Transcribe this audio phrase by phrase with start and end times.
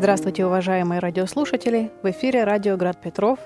[0.00, 1.90] Здравствуйте, уважаемые радиослушатели!
[2.02, 3.38] В эфире радио «Град Петров»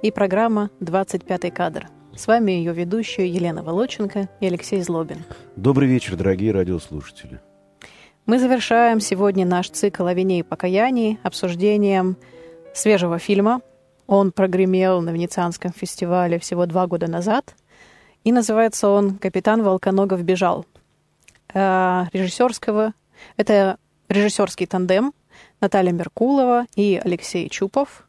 [0.00, 1.88] и программа «25 кадр».
[2.16, 5.22] С вами ее ведущие Елена Волоченко и Алексей Злобин.
[5.54, 7.42] Добрый вечер, дорогие радиослушатели.
[8.24, 12.16] Мы завершаем сегодня наш цикл о вине и покаянии обсуждением
[12.72, 13.60] свежего фильма.
[14.06, 17.54] Он прогремел на Венецианском фестивале всего два года назад.
[18.24, 20.64] И называется он «Капитан Волконогов бежал».
[21.52, 22.94] Э, режиссерского.
[23.36, 23.76] Это
[24.08, 25.12] режиссерский тандем
[25.60, 28.06] Наталья Меркулова и Алексей Чупов.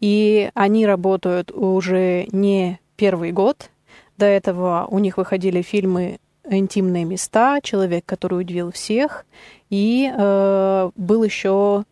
[0.00, 3.70] И они работают уже не первый год.
[4.16, 9.26] До этого у них выходили фильмы «Интимные места», «Человек, который удивил всех»,
[9.70, 11.84] и э, был еще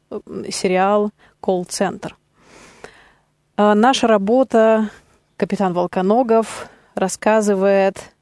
[0.48, 2.16] сериал «Колл-центр».
[3.56, 4.90] Э, наша работа
[5.36, 8.12] «Капитан Волконогов» рассказывает,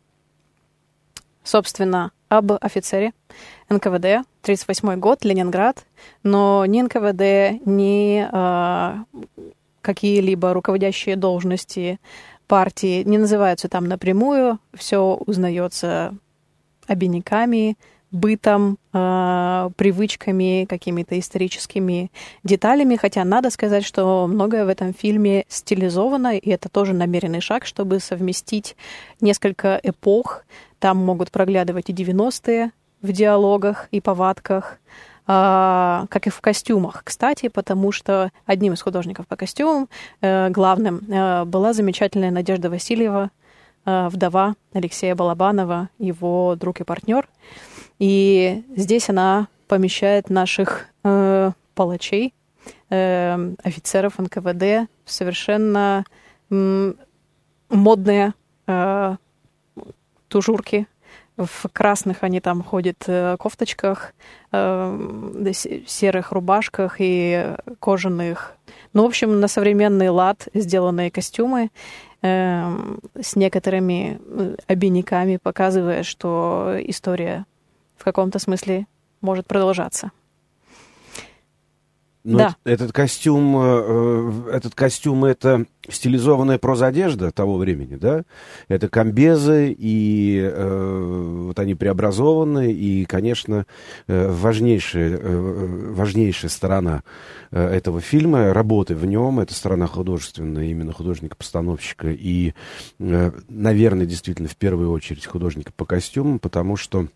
[1.44, 3.12] собственно, об офицере
[3.68, 5.86] НКВД, 38 год, Ленинград,
[6.22, 9.04] но ни НКВД, ни э,
[9.80, 11.98] какие-либо руководящие должности
[12.46, 16.14] партии не называются там напрямую, все узнается
[16.86, 17.78] обиняками,
[18.10, 22.12] бытом, э, привычками, какими-то историческими
[22.44, 27.64] деталями, хотя надо сказать, что многое в этом фильме стилизовано, и это тоже намеренный шаг,
[27.64, 28.76] чтобы совместить
[29.22, 30.44] несколько эпох.
[30.80, 32.72] Там могут проглядывать и 90-е
[33.04, 34.78] в диалогах и повадках,
[35.26, 39.88] э, как и в костюмах, кстати, потому что одним из художников по костюмам,
[40.22, 43.30] э, главным, э, была замечательная Надежда Васильева,
[43.84, 47.28] э, вдова Алексея Балабанова, его друг и партнер.
[47.98, 52.32] И здесь она помещает наших э, палачей,
[52.88, 56.06] э, офицеров НКВД в совершенно
[56.50, 56.92] э,
[57.68, 58.32] модные
[58.66, 59.16] э,
[60.28, 60.86] тужурки.
[61.36, 64.14] В красных они там ходят э, кофточках,
[64.52, 68.54] э, серых рубашках и кожаных.
[68.92, 71.70] Ну, в общем, на современный лад сделанные костюмы
[72.22, 77.46] э, с некоторыми э, обиняками, показывая, что история
[77.96, 78.86] в каком-то смысле
[79.20, 80.12] может продолжаться.
[82.24, 82.56] Но ну, да.
[82.64, 88.22] этот костюм, э, этот костюм это стилизованная прозодежда того времени, да?
[88.68, 93.66] Это комбезы, и э, вот они преобразованы, и, конечно,
[94.06, 97.02] э, важнейшая, э, важнейшая сторона
[97.50, 102.52] этого фильма, работы в нем, это сторона художественная, именно художника-постановщика, и,
[102.98, 107.06] наверное, действительно, в первую очередь художника по костюмам, потому что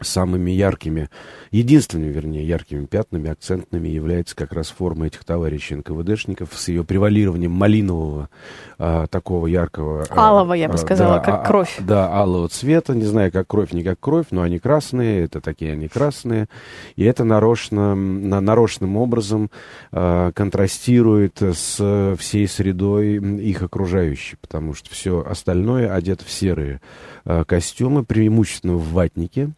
[0.00, 1.10] самыми яркими,
[1.50, 7.50] единственными, вернее, яркими пятнами, акцентными является как раз форма этих товарищей НКВДшников с ее превалированием
[7.50, 8.30] малинового,
[8.78, 10.06] а, такого яркого...
[10.10, 11.76] Алого, а, я бы сказала, да, как а, кровь.
[11.80, 15.72] Да, алого цвета, не знаю, как кровь, не как кровь, но они красные, это такие
[15.72, 16.48] они красные,
[16.96, 19.50] и это нарочно, на, нарочным образом
[19.92, 26.80] а, контрастирует с всей средой их окружающей, потому что все остальное одето в серые
[27.24, 29.50] а, костюмы, преимущественно в ватнике,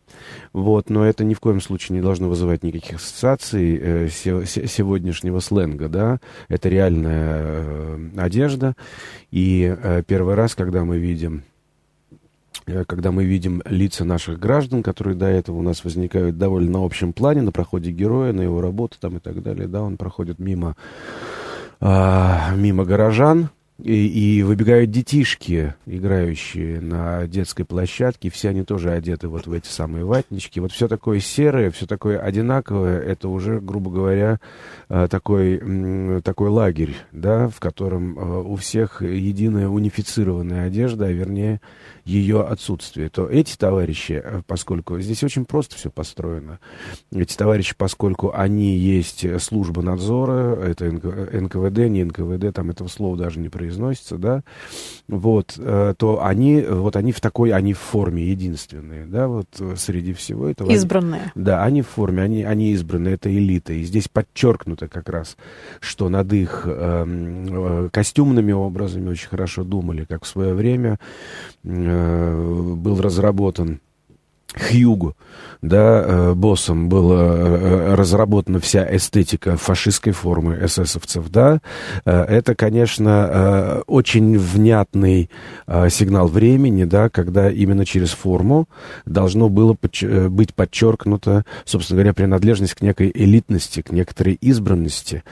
[0.52, 5.40] вот, но это ни в коем случае не должно вызывать никаких ассоциаций э, се сегодняшнего
[5.40, 6.18] сленга, да,
[6.48, 8.74] это реальная э, одежда,
[9.30, 11.44] и э, первый раз, когда мы видим
[12.66, 16.84] э, когда мы видим лица наших граждан, которые до этого у нас возникают довольно на
[16.84, 20.38] общем плане, на проходе героя, на его работу там и так далее, да, он проходит
[20.38, 20.76] мимо,
[21.80, 23.50] а, мимо горожан,
[23.82, 29.66] и, и выбегают детишки, играющие на детской площадке, все они тоже одеты вот в эти
[29.66, 30.60] самые ватнички.
[30.60, 34.38] Вот все такое серое, все такое одинаковое, это уже, грубо говоря,
[34.88, 41.60] э, такой, такой лагерь, да, в котором э, у всех единая унифицированная одежда, а вернее
[42.04, 43.08] ее отсутствие.
[43.08, 46.58] То эти товарищи, э, поскольку здесь очень просто все построено,
[47.12, 53.40] эти товарищи, поскольку они есть служба надзора, это НКВД, не НКВД, там этого слова даже
[53.40, 54.42] не произносится, да,
[55.08, 59.74] вот, э, то они, вот они в такой, они в форме единственные, да, вот э,
[59.76, 60.70] среди всего этого.
[60.70, 61.32] Избранные.
[61.34, 63.72] Они, да, они в форме, они, они избранные, это элита.
[63.72, 65.36] И здесь подчеркнуто как раз,
[65.80, 70.98] что над их эм, э, костюмными образами очень хорошо думали, как в свое время
[71.64, 71.91] э,
[72.76, 73.80] был разработан
[74.54, 75.16] Хьюгу,
[75.62, 81.60] да, э, боссом была э, разработана вся эстетика фашистской формы эсэсовцев, да,
[82.04, 85.30] э, это, конечно, очень внятный
[85.88, 88.68] сигнал времени, да, когда именно через форму
[89.06, 95.22] должно было быть подчеркнуто, собственно говоря, принадлежность к некой элитности, к некоторой избранности,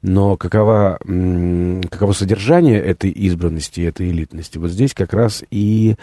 [0.00, 0.98] но какова,
[1.90, 5.96] каково содержание этой избранности, этой элитности, вот здесь как раз и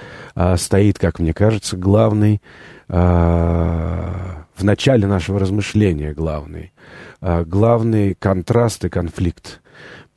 [0.57, 2.42] стоит, как мне кажется, главный
[2.88, 6.73] в начале нашего размышления главный.
[7.21, 9.61] Главный контраст и конфликт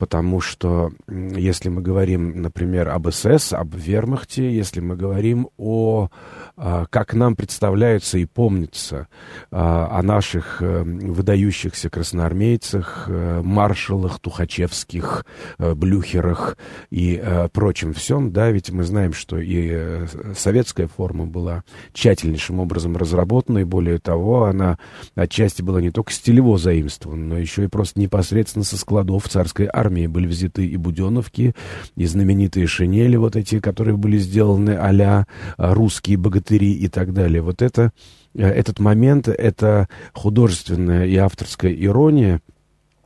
[0.03, 6.09] потому что если мы говорим, например, об СС, об вермахте, если мы говорим о,
[6.57, 9.07] а, как нам представляется и помнится,
[9.49, 15.25] а, о наших э, выдающихся красноармейцах, э, маршалах, тухачевских,
[15.57, 16.57] э, блюхерах
[16.89, 17.23] и
[17.53, 20.05] прочем всем, да, ведь мы знаем, что и
[20.35, 21.63] советская форма была
[21.93, 24.79] тщательнейшим образом разработана, и более того, она
[25.15, 29.92] отчасти была не только стилево заимствована, но еще и просто непосредственно со складов царской армии
[29.93, 31.53] армии были взяты и буденовки,
[31.95, 35.25] и знаменитые шинели вот эти, которые были сделаны а
[35.57, 37.41] русские богатыри и так далее.
[37.41, 37.91] Вот это,
[38.33, 42.41] э, этот момент, это художественная и авторская ирония,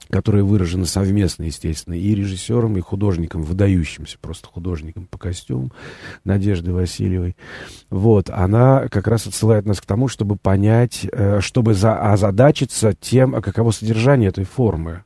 [0.10, 5.72] которая выражена совместно, естественно, и режиссером, и художником, выдающимся просто художником по костюму,
[6.24, 7.36] Надежды Васильевой.
[7.90, 13.36] Вот, она как раз отсылает нас к тому, чтобы понять, э, чтобы за, озадачиться тем,
[13.36, 15.04] а каково содержание этой формы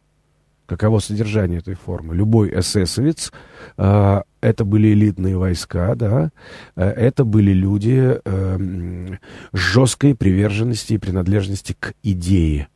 [0.71, 2.15] каково содержание этой формы.
[2.15, 3.33] Любой эсэсовец,
[3.77, 6.31] э, это были элитные войска, да,
[6.75, 9.07] э, это были люди э,
[9.53, 12.67] жесткой приверженности и принадлежности к идее,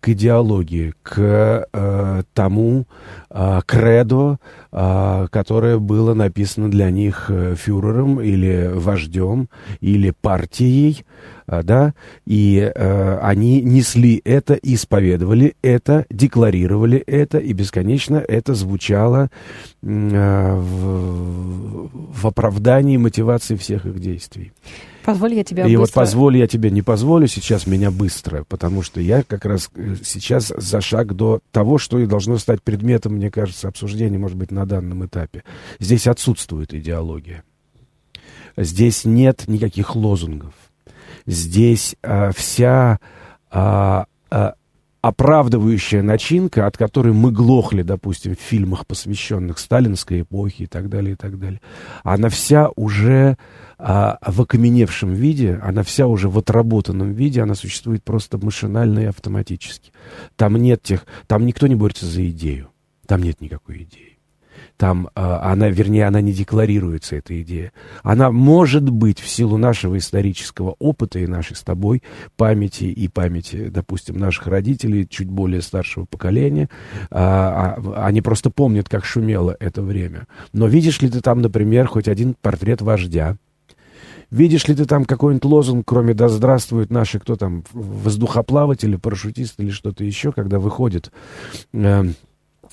[0.00, 2.86] к идеологии, к э, тому
[3.30, 4.38] э, кредо,
[4.70, 9.48] э, которое было написано для них э, фюрером или вождем
[9.80, 11.04] или партией,
[11.46, 11.92] а, да,
[12.24, 19.28] и э, они несли это, исповедовали это, декларировали это, и бесконечно это звучало
[19.82, 24.52] э, в, в оправдании мотивации всех их действий.
[25.04, 25.80] Позволь я тебя И быстро...
[25.80, 29.96] вот позволь я тебе, не позволю сейчас меня быстро, потому что я как раз э,
[30.02, 34.50] сейчас за шаг до того, что и должно стать предметом, мне кажется, обсуждения, может быть,
[34.50, 35.44] на данном этапе.
[35.78, 37.44] Здесь отсутствует идеология.
[38.56, 40.54] Здесь нет никаких лозунгов
[41.26, 42.98] здесь а, вся
[43.50, 44.54] а, а,
[45.04, 51.12] оправдывающая начинка, от которой мы глохли, допустим, в фильмах, посвященных сталинской эпохе и так далее,
[51.12, 51.60] и так далее,
[52.04, 53.36] она вся уже
[53.76, 59.04] а, в окаменевшем виде, она вся уже в отработанном виде, она существует просто машинально и
[59.04, 59.92] автоматически.
[60.36, 62.70] Там нет тех, там никто не борется за идею,
[63.06, 64.13] там нет никакой идеи
[64.76, 67.72] там а, она, вернее, она не декларируется, эта идея.
[68.02, 72.02] Она может быть в силу нашего исторического опыта и нашей с тобой
[72.36, 76.68] памяти и памяти, допустим, наших родителей, чуть более старшего поколения,
[77.10, 80.26] а, а, они просто помнят, как шумело это время.
[80.52, 83.36] Но видишь ли ты там, например, хоть один портрет вождя,
[84.30, 89.70] Видишь ли ты там какой-нибудь лозунг, кроме «Да здравствуют наши, кто там, воздухоплаватели, парашютисты или
[89.70, 91.12] что-то еще», когда выходит
[91.72, 92.04] Э,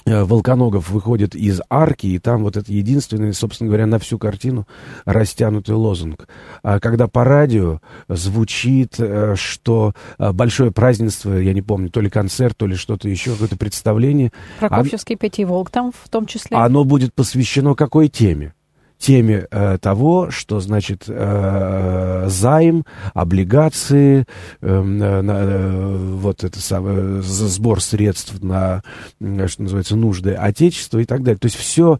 [0.05, 4.67] Волконогов выходит из арки, и там вот это единственный, собственно говоря, на всю картину
[5.05, 6.27] растянутый лозунг.
[6.63, 12.09] А когда по радио звучит, э, что э, большое празднество, я не помню, то ли
[12.09, 14.31] концерт, то ли что-то еще, какое-то представление.
[14.59, 16.57] Прокопьевский а, волк там в том числе.
[16.57, 18.53] Оно будет посвящено какой теме?
[19.01, 24.25] Теме э, того, что значит э, займ, облигации,
[24.61, 28.83] эм, э, э, вот это самое, сбор средств на,
[29.19, 31.39] что называется, нужды Отечества и так далее.
[31.39, 31.99] То есть все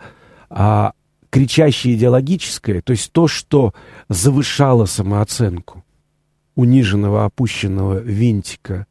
[0.49, 0.91] э,
[1.29, 3.73] кричащее идеологическое, то есть то, что
[4.07, 5.83] завышало самооценку
[6.55, 8.85] униженного, опущенного винтика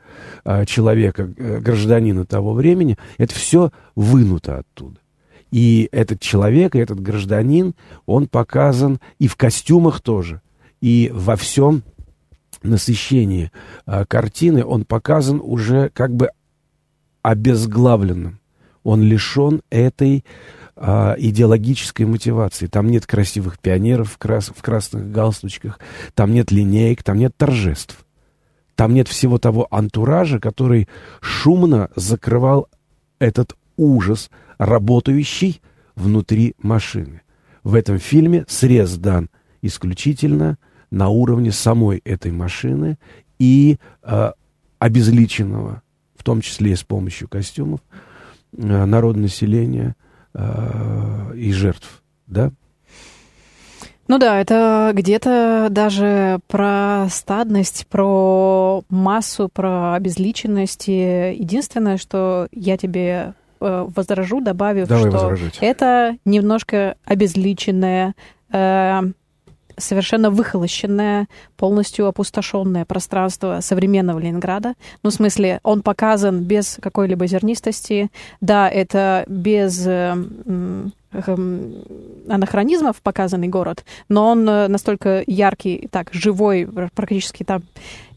[0.45, 5.00] э, человека, э, гражданина того времени, это все вынуто оттуда.
[5.51, 7.75] И этот человек, и этот гражданин,
[8.07, 10.43] он показан и в костюмах тоже,
[10.81, 11.83] и во всем
[12.63, 13.51] насыщении
[13.87, 16.31] а, картины он показан уже как бы
[17.23, 18.39] обезглавленным.
[18.83, 20.25] Он лишен этой
[20.77, 22.67] а, идеологической мотивации.
[22.67, 25.79] Там нет красивых пионеров в, крас в красных галстучках,
[26.15, 28.05] там нет линеек, там нет торжеств.
[28.77, 30.89] Там нет всего того антуража, который
[31.21, 32.69] шумно закрывал
[33.19, 35.63] этот ужас, работающий
[35.97, 37.23] внутри машины.
[37.65, 39.31] В этом фильме срез дан
[39.63, 40.59] исключительно
[40.91, 42.99] на уровне самой этой машины
[43.39, 44.33] и э,
[44.79, 45.83] обезличенного,
[46.15, 47.81] в том числе и с помощью костюмов,
[48.57, 49.97] э, народонаселения
[50.35, 52.53] э, и жертв, да?
[54.09, 60.89] Ну да, это где-то даже про стадность, про массу, про обезличенность.
[60.89, 65.59] Единственное, что я тебе возражу, добавив, Давай что возражать.
[65.61, 68.15] это немножко обезличенное,
[68.53, 69.01] э,
[69.77, 71.27] совершенно выхолощенное,
[71.57, 74.75] полностью опустошенное пространство современного Ленинграда.
[75.03, 78.11] Ну, в смысле, он показан без какой-либо зернистости.
[78.41, 87.45] Да, это без эм, анахронизмов показанный город, но он э, настолько яркий, так, живой, практически
[87.45, 87.63] там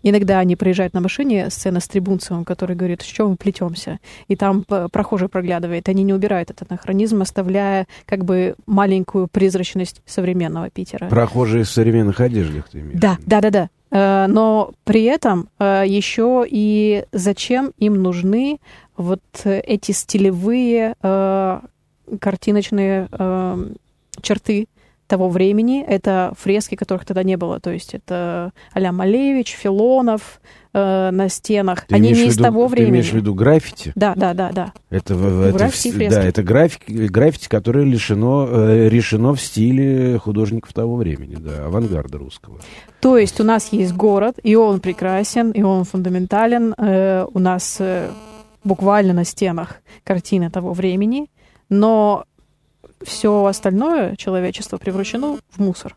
[0.03, 3.99] Иногда они приезжают на машине, сцена с Трибунцевым, который говорит, с чем мы плетемся.
[4.27, 5.87] И там прохожий проглядывает.
[5.87, 11.07] Они не убирают этот анахронизм, оставляя как бы маленькую призрачность современного Питера.
[11.07, 12.99] Прохожие в современных одеждах, ты имеешь?
[12.99, 13.69] Да, да, да, да.
[13.91, 18.59] Э, но при этом э, еще и зачем им нужны
[18.97, 20.95] вот эти стилевые
[22.07, 23.09] э, картиночные
[24.21, 24.67] черты
[25.07, 25.83] того времени.
[25.83, 27.59] Это фрески, которых тогда не было.
[27.59, 30.41] То есть это а Малевич, Филонов
[30.73, 31.85] э, на стенах.
[31.85, 32.85] Ты Они не из виду, того времени.
[32.85, 33.91] Ты имеешь в виду граффити?
[33.95, 34.73] Да, да, да, да.
[34.89, 36.09] Это, это, граффити.
[36.09, 42.17] Да, это граффити, граффити которое лишено, э, решено в стиле художников того времени, да, авангарда
[42.17, 42.59] русского.
[42.99, 46.73] То есть у нас есть город, и он прекрасен, и он фундаментален.
[46.77, 48.09] Э, у нас э,
[48.63, 51.27] буквально на стенах картины того времени,
[51.73, 52.25] но
[53.01, 55.95] все остальное человечество превращено в мусор.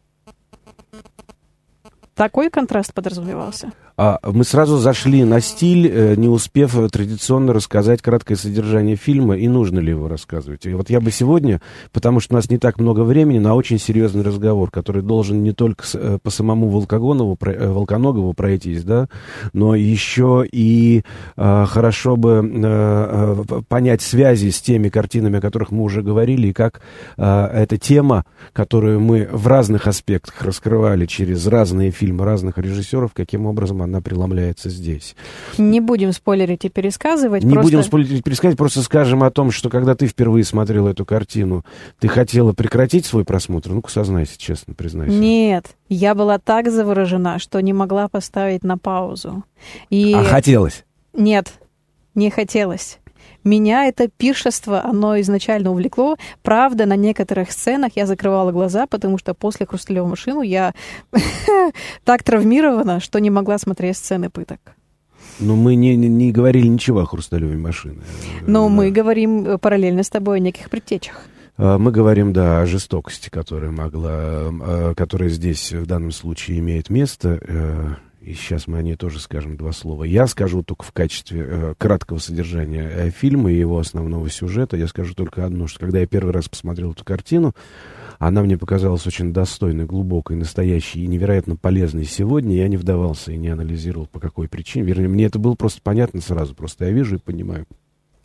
[2.14, 3.72] Такой контраст подразумевался.
[3.96, 9.38] А мы сразу зашли на стиль, э, не успев э, традиционно рассказать краткое содержание фильма
[9.38, 10.66] и нужно ли его рассказывать.
[10.66, 11.62] И вот я бы сегодня,
[11.92, 15.52] потому что у нас не так много времени, на очень серьезный разговор, который должен не
[15.52, 19.08] только э, по самому Волкогонову, Волконогову пройтись, да,
[19.54, 21.02] но еще и
[21.36, 26.52] э, хорошо бы э, понять связи с теми картинами, о которых мы уже говорили, и
[26.52, 26.82] как
[27.16, 33.46] э, эта тема, которую мы в разных аспектах раскрывали через разные фильмы разных режиссеров, каким
[33.46, 35.16] образом она преломляется здесь.
[35.58, 37.42] Не будем спойлерить и пересказывать.
[37.42, 37.70] Не просто...
[37.70, 41.64] будем спойлерить и пересказывать, просто скажем о том, что когда ты впервые смотрел эту картину,
[41.98, 43.70] ты хотела прекратить свой просмотр?
[43.70, 45.14] Ну-ка, сознайся, честно, признайся.
[45.14, 49.44] Нет, я была так заворожена, что не могла поставить на паузу.
[49.88, 50.12] И...
[50.12, 50.84] А хотелось?
[51.12, 51.52] Нет,
[52.14, 52.98] не хотелось.
[53.46, 56.16] Меня это пиршество, оно изначально увлекло.
[56.42, 60.74] Правда, на некоторых сценах я закрывала глаза, потому что после «Хрусталевой машину» я
[62.04, 64.58] так травмирована, что не могла смотреть сцены пыток.
[65.38, 68.00] Но мы не, не, не говорили ничего о «Хрусталевой машине».
[68.48, 68.74] Но да.
[68.74, 71.20] мы говорим э, параллельно с тобой о неких предтечах.
[71.56, 76.90] А, мы говорим, да, о жестокости, которая могла, а, которая здесь в данном случае имеет
[76.90, 78.00] место.
[78.26, 80.02] И сейчас мы о ней тоже скажем два слова.
[80.02, 84.88] Я скажу только в качестве э, краткого содержания э, фильма и его основного сюжета, я
[84.88, 87.54] скажу только одно, что когда я первый раз посмотрел эту картину,
[88.18, 92.56] она мне показалась очень достойной, глубокой, настоящей и невероятно полезной сегодня.
[92.56, 94.86] Я не вдавался и не анализировал, по какой причине.
[94.86, 96.56] Вернее, мне это было просто понятно сразу.
[96.56, 97.66] Просто я вижу и понимаю,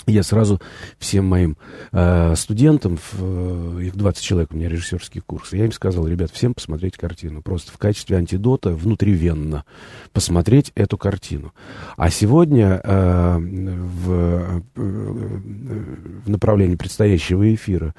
[0.07, 0.61] я сразу
[0.97, 1.57] всем моим
[1.91, 6.53] э, студентам, э, их 20 человек, у меня режиссерский курс, я им сказал, ребят, всем
[6.53, 7.41] посмотреть картину.
[7.41, 9.65] Просто в качестве антидота внутривенно
[10.13, 11.53] посмотреть эту картину.
[11.97, 17.93] А сегодня э, в, э, в направлении предстоящего эфира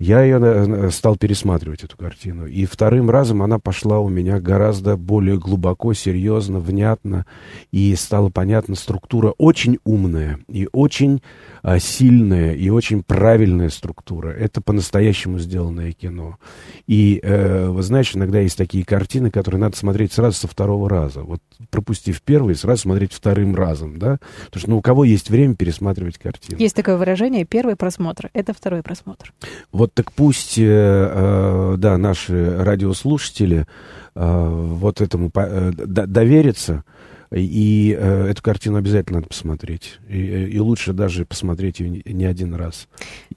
[0.00, 2.46] я ее стал пересматривать, эту картину.
[2.46, 7.26] И вторым разом она пошла у меня гораздо более глубоко, серьезно, внятно.
[7.70, 11.22] И стала понятна структура очень умная и очень
[11.62, 14.30] а, сильная и очень правильная структура.
[14.30, 16.38] Это по-настоящему сделанное кино.
[16.86, 21.20] И, э, вы знаете, иногда есть такие картины, которые надо смотреть сразу со второго раза.
[21.20, 24.18] Вот пропустив первый, сразу смотреть вторым разом, да?
[24.46, 26.58] Потому что ну, у кого есть время пересматривать картину?
[26.58, 29.34] Есть такое выражение, первый просмотр— это второй просмотр.
[29.72, 33.66] Вот так пусть, э, э, да, наши радиослушатели
[34.14, 36.84] э, вот этому доверятся,
[37.32, 40.00] и э, эту картину обязательно надо посмотреть.
[40.08, 42.88] И, и лучше даже посмотреть ее не, один раз.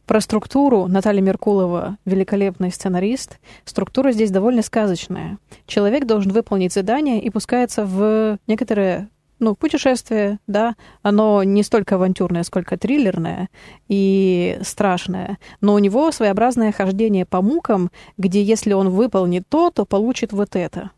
[0.08, 3.40] Про структуру Наталья Меркулова, великолепный сценарист.
[3.66, 5.38] Структура здесь довольно сказочная.
[5.68, 9.10] Человек должен выполнить задание и пускается в некоторые
[9.44, 13.50] ну, путешествие, да, оно не столько авантюрное, сколько триллерное
[13.88, 19.86] и страшное, но у него своеобразное хождение по мукам, где если он выполнит то, то
[19.86, 20.92] получит вот это.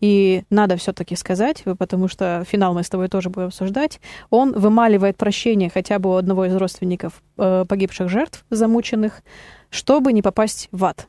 [0.00, 4.00] И надо все-таки сказать, потому что финал мы с тобой тоже будем обсуждать,
[4.30, 9.22] он вымаливает прощение хотя бы у одного из родственников э, погибших жертв, замученных,
[9.70, 11.08] чтобы не попасть в ад.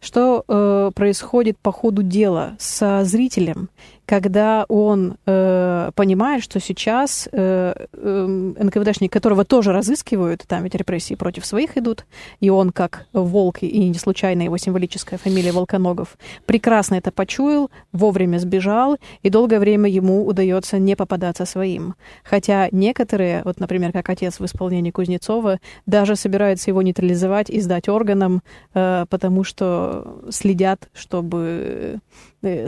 [0.00, 3.70] Что э, происходит по ходу дела со зрителем
[4.06, 11.14] когда он э, понимает, что сейчас э, э, НКВДшник, которого тоже разыскивают, там ведь репрессии
[11.14, 12.06] против своих идут,
[12.40, 18.38] и он как волк, и не случайно его символическая фамилия Волконогов, прекрасно это почуял, вовремя
[18.38, 21.94] сбежал, и долгое время ему удается не попадаться своим.
[22.22, 27.88] Хотя некоторые, вот, например, как отец в исполнении Кузнецова, даже собираются его нейтрализовать и сдать
[27.88, 32.00] органам, э, потому что следят, чтобы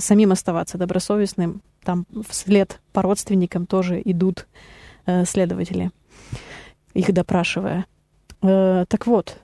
[0.01, 4.47] самим оставаться добросовестным там вслед по родственникам тоже идут
[5.07, 5.91] э, следователи,
[6.95, 7.87] их допрашивая.
[8.43, 9.41] Э, так вот,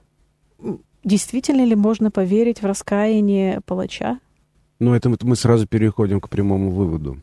[1.04, 4.18] действительно ли можно поверить в раскаяние палача?
[4.80, 7.22] Ну, это мы сразу переходим к прямому выводу.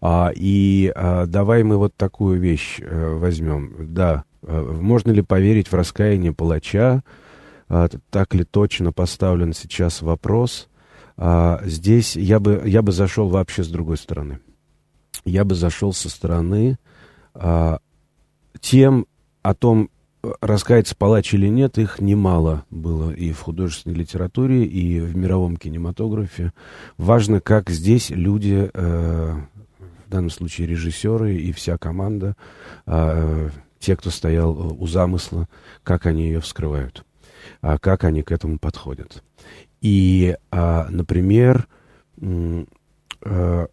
[0.00, 3.94] А, и а, давай мы вот такую вещь а, возьмем.
[3.94, 7.02] Да, а, можно ли поверить в раскаяние палача?
[7.68, 10.68] А, так ли точно поставлен сейчас вопрос?
[11.22, 14.40] А, здесь я бы, я бы зашел вообще с другой стороны.
[15.26, 16.78] Я бы зашел со стороны
[17.34, 17.80] а,
[18.60, 19.06] тем
[19.42, 19.90] о том,
[20.40, 26.54] раскается палач или нет, их немало было и в художественной литературе, и в мировом кинематографе.
[26.96, 29.36] Важно, как здесь люди, э,
[30.06, 32.34] в данном случае режиссеры и вся команда,
[32.86, 35.48] э, те, кто стоял у замысла,
[35.82, 37.04] как они ее вскрывают,
[37.60, 39.22] а как они к этому подходят.
[39.80, 41.66] И, э, например,
[42.20, 43.66] э,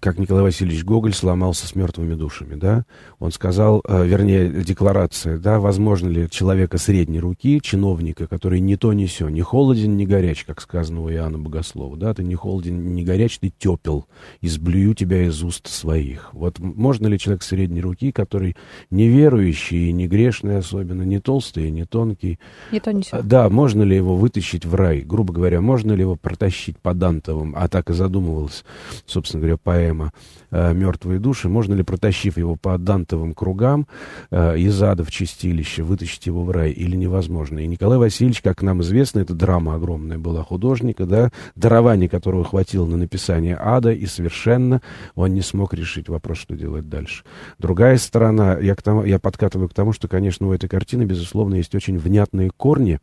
[0.00, 2.84] как Николай Васильевич Гоголь сломался с мертвыми душами, да?
[3.18, 8.92] Он сказал, э, вернее, декларация, да, возможно ли человека средней руки, чиновника, который ни то,
[8.92, 12.94] ни сё, не холоден, не горяч, как сказано у Иоанна Богослова, да, ты не холоден,
[12.94, 14.06] не горяч, ты тепел,
[14.40, 16.30] изблюю тебя из уст своих.
[16.32, 18.56] Вот можно ли человек средней руки, который
[18.90, 22.38] неверующий и не грешный особенно, не толстый и не тонкий,
[22.70, 23.22] не то, не сё.
[23.22, 27.54] да, можно ли его вытащить в рай, грубо говоря, можно ли его протащить по Дантовым,
[27.56, 28.64] а так и задумывалась,
[29.06, 30.12] собственно говоря, поэма поэма
[30.50, 33.86] э, «Мертвые души», можно ли, протащив его по дантовым кругам
[34.30, 37.58] э, из ада в чистилище, вытащить его в рай или невозможно?
[37.58, 42.86] И Николай Васильевич, как нам известно, это драма огромная была художника, да, дарование которого хватило
[42.86, 44.80] на написание ада, и совершенно
[45.14, 47.24] он не смог решить вопрос, что делать дальше.
[47.58, 51.56] Другая сторона, я, к тому, я подкатываю к тому, что, конечно, у этой картины, безусловно,
[51.56, 53.00] есть очень внятные корни,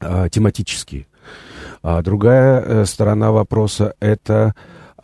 [0.00, 1.06] э, тематические.
[1.82, 4.54] А другая сторона вопроса— это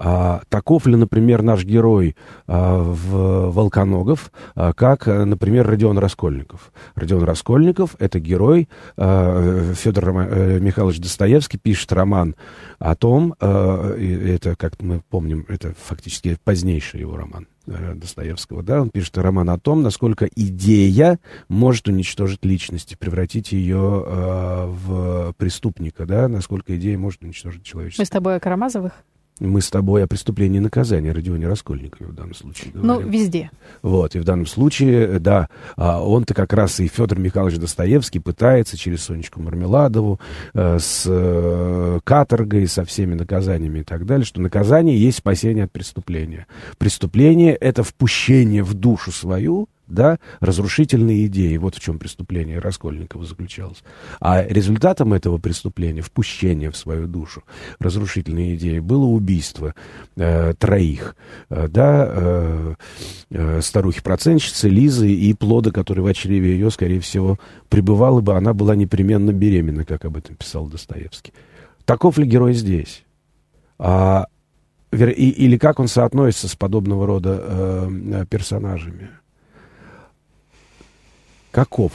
[0.02, 2.16] а, таков ли, например, наш герой
[2.46, 6.72] а, в «Волконогов», а, как, например, Родион Раскольников?
[6.94, 8.70] Родион Раскольников— это герой.
[8.96, 12.34] А, Федор Рома, а, Михайлович Достоевский пишет роман
[12.78, 18.88] о том, а, это, как мы помним, это фактически позднейший его роман, Достоевского, да, он
[18.88, 26.26] пишет роман о том, насколько идея может уничтожить личность, превратить ее э, в преступника, да,
[26.26, 28.02] насколько идея может уничтожить человечество.
[28.02, 29.04] Мы с тобой о Карамазовых?
[29.40, 33.06] Мы с тобой о преступлении и наказании Родионе Раскольникове в данном случае ну, говорим.
[33.06, 33.50] Ну, везде.
[33.82, 38.76] Вот, и в данном случае, да, а, он-то как раз и Федор Михайлович Достоевский пытается
[38.76, 40.20] через Сонечку Мармеладову
[40.54, 45.72] э, с э, каторгой, со всеми наказаниями и так далее, что наказание есть спасение от
[45.72, 46.46] преступления.
[46.78, 51.56] Преступление— это впущение в душу свою, да, разрушительные идеи.
[51.56, 53.82] Вот в чем преступление Раскольникова заключалось.
[54.20, 57.42] А результатом этого преступления, впущения в свою душу
[57.78, 59.74] разрушительные идеи, было убийство
[60.16, 61.16] э, троих,
[61.48, 62.74] э, да, э,
[63.30, 68.76] э, старухи-процентщицы, Лизы и плода, который в чреве ее, скорее всего, пребывала бы, она была
[68.76, 71.32] непременно беременна, как об этом писал Достоевский.
[71.84, 73.04] Таков ли герой здесь?
[73.78, 74.26] А,
[74.92, 79.10] или как он соотносится с подобного рода э, персонажами?
[81.50, 81.92] Каков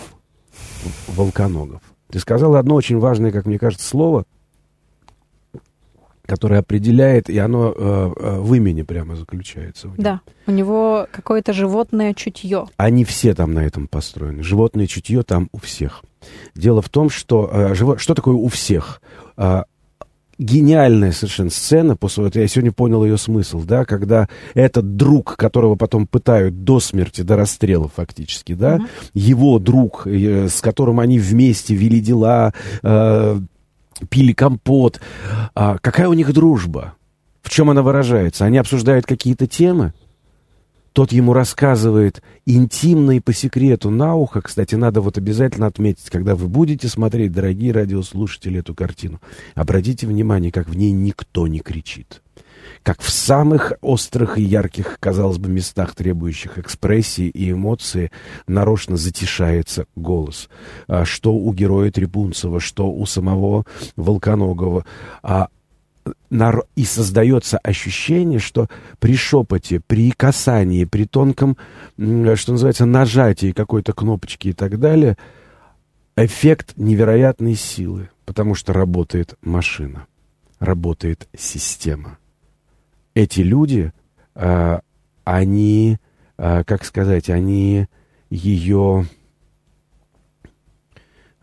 [1.07, 1.81] Волконогов?
[2.09, 4.25] Ты сказал одно очень важное, как мне кажется, слово,
[6.25, 9.91] которое определяет, и оно э, э, в имени прямо заключается.
[9.97, 12.65] Да, у него какое-то животное чутье.
[12.77, 14.43] Они все там на этом построены.
[14.43, 16.03] Животное чутье там у всех.
[16.55, 17.97] Дело в том, что э, живо...
[17.97, 19.01] что такое у всех?
[19.37, 19.63] Э,
[20.37, 25.75] гениальная совершенно сцена, после вот я сегодня понял ее смысл, да, когда этот друг, которого
[25.75, 28.87] потом пытают до смерти, до расстрела фактически, да, uh-huh.
[29.13, 33.39] его друг, э, с которым они вместе вели дела, э,
[34.09, 34.99] пили компот,
[35.55, 36.95] э, какая у них дружба?
[37.41, 38.43] В чем она выражается?
[38.43, 39.93] Они обсуждают какие-то темы?
[40.95, 44.41] Тот ему рассказывает интимно и по секрету на ухо.
[44.41, 49.19] Кстати, надо вот обязательно отметить, когда вы будете смотреть, дорогие радиослушатели, эту картину,
[49.55, 52.21] обратите внимание, как в ней никто не кричит.
[52.81, 58.09] Как в самых острых и ярких, казалось бы, местах, требующих экспрессии и эмоции,
[58.47, 60.47] нарочно затишается голос.
[60.87, 63.65] А что у героя Трепунцева, что у самого
[63.97, 64.85] Волконогова.
[65.23, 65.49] А
[66.75, 68.67] и создается ощущение, что
[68.99, 71.57] при шепоте, при касании, при тонком,
[71.97, 75.17] что называется, нажатии какой-то кнопочки и так далее,
[76.15, 80.07] эффект невероятной силы, потому что работает машина,
[80.59, 82.17] работает система.
[83.13, 83.93] Эти люди,
[84.35, 84.81] а,
[85.23, 85.97] они,
[86.37, 87.87] а, как сказать, они
[88.29, 89.05] ее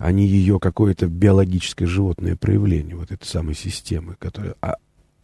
[0.02, 4.56] а не ее какое-то биологическое животное проявление вот этой самой системы, которая...
[4.60, 4.74] А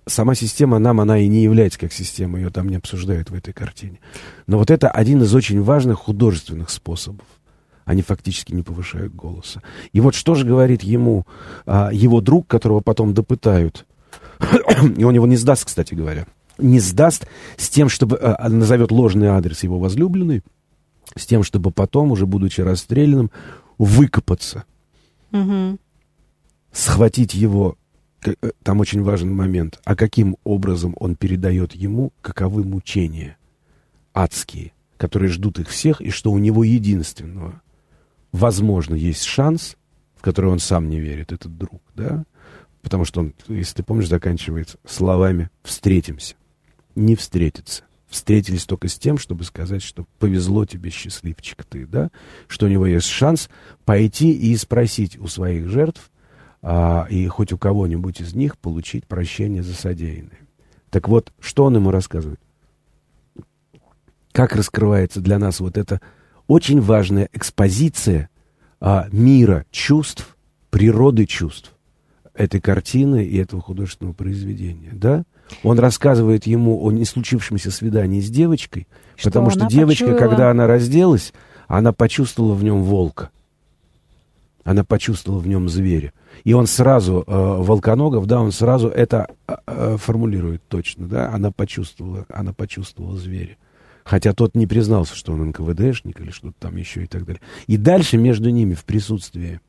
[0.06, 3.52] сама система нам, она и не является как система, ее там не обсуждают в этой
[3.52, 3.98] картине.
[4.46, 7.26] Но вот это один из очень важных художественных способов
[7.86, 9.62] они фактически не повышают голоса.
[9.92, 11.26] И вот что же говорит ему
[11.66, 13.84] а, его друг, которого потом допытают,
[14.96, 16.26] и он его не сдаст, кстати говоря,
[16.58, 20.42] не сдаст с тем, чтобы а, назовет ложный адрес его возлюбленной,
[21.16, 23.32] с тем, чтобы потом, уже будучи расстрелянным,
[23.78, 24.64] выкопаться,
[25.30, 25.78] Мгм.
[26.72, 27.76] схватить его.
[28.24, 29.80] Э, Там очень важный момент.
[29.84, 33.36] А каким образом он передает ему, каковы мучения
[34.12, 37.60] адские, которые ждут их всех, и что у него единственного,
[38.32, 39.76] возможно, есть шанс,
[40.16, 42.24] в который он сам не верит, этот друг, да?
[42.82, 46.34] Потому что он, если ты помнишь, заканчивается словами «встретимся».
[46.96, 47.84] Не встретиться.
[48.08, 52.10] Встретились только с тем, чтобы сказать, что повезло тебе, счастливчик ты, да?
[52.46, 53.50] Что у него есть шанс
[53.84, 56.10] пойти и спросить у своих жертв,
[56.62, 60.40] а, и хоть у кого-нибудь из них получить прощение за содеянное.
[60.90, 62.40] Так вот, что он ему рассказывает?
[64.32, 66.00] Как раскрывается для нас вот эта
[66.46, 68.30] очень важная экспозиция
[68.80, 70.36] а, мира чувств,
[70.70, 71.74] природы чувств
[72.32, 75.24] этой картины и этого художественного произведения, да?
[75.62, 80.50] Он рассказывает ему о не случившемся свидании с девочкой, Что потому что девочка, почуяла- когда
[80.50, 81.32] она разделась,
[81.66, 83.30] она почувствовала в нем волка.
[84.64, 86.12] Она почувствовала в нем зверя.
[86.44, 91.50] И он сразу, э, Волконогов, да, он сразу это э, э, формулирует точно, да, она
[91.50, 93.56] почувствовала, она почувствовала зверя.
[94.04, 97.40] Хотя тот не признался, что он НКВДшник или что-то там еще и так далее.
[97.66, 99.60] И дальше между ними в присутствии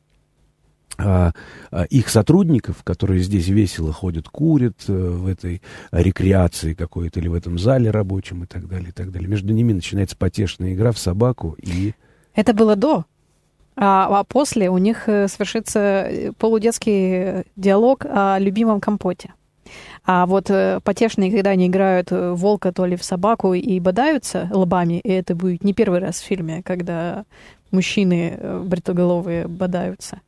[1.89, 7.57] их сотрудников, которые здесь весело ходят, курят э, в этой рекреации какой-то или в этом
[7.57, 9.29] зале рабочем и так далее, и так далее.
[9.29, 11.93] Между ними начинается потешная игра в собаку и...
[12.35, 13.05] Это было до.
[13.75, 19.33] А, а после у них э, совершится э, полудетский диалог о любимом компоте.
[20.03, 20.49] А вот
[20.83, 25.63] потешные, когда они играют волка, то ли в собаку и бодаются лбами, и это будет
[25.63, 27.25] не первый раз в фильме, когда
[27.69, 30.21] мужчины бритоголовые бодаются.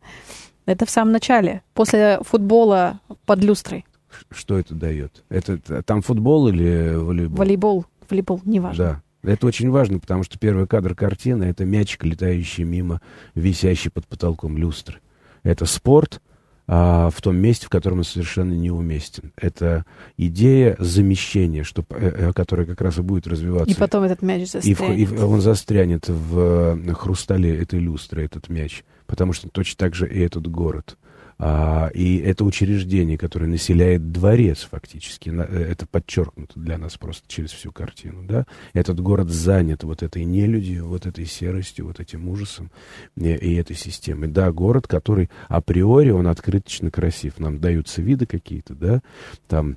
[0.72, 3.86] Это в самом начале, после футбола под люстрой.
[4.30, 5.24] Что это дает?
[5.30, 7.38] Это там футбол или волейбол?
[7.38, 9.02] Волейбол, волейбол, неважно.
[9.24, 9.32] Да.
[9.32, 13.02] Это очень важно, потому что первый кадр картины— это мячик, летающий мимо,
[13.36, 15.00] висящий под потолком люстры.
[15.44, 16.22] Это спорт
[16.68, 19.32] а, в том месте, в котором он совершенно неуместен.
[19.36, 19.86] Это
[20.18, 23.70] идея замещения, что, э, э, которая как раз и будет развиваться.
[23.70, 24.98] И потом этот мяч И, в- застрянет.
[25.00, 28.84] и в- он застрянет в э, хрустале этой люстры, этот мяч.
[29.12, 30.98] Потому что точно так же и этот город.
[31.38, 35.30] А, и это учреждение, которое населяет дворец фактически.
[35.30, 38.24] Э, Это подчеркнуто для нас просто через всю картину.
[38.24, 38.46] Да?
[38.72, 42.72] Этот город занят вот этой нелюдью, вот этой серостью, вот этим ужасом
[43.18, 44.30] и, и этой системой.
[44.30, 47.38] Да, город, который априори, он открыточно красив.
[47.38, 49.02] Нам даются виды какие-то, да,
[49.50, 49.76] там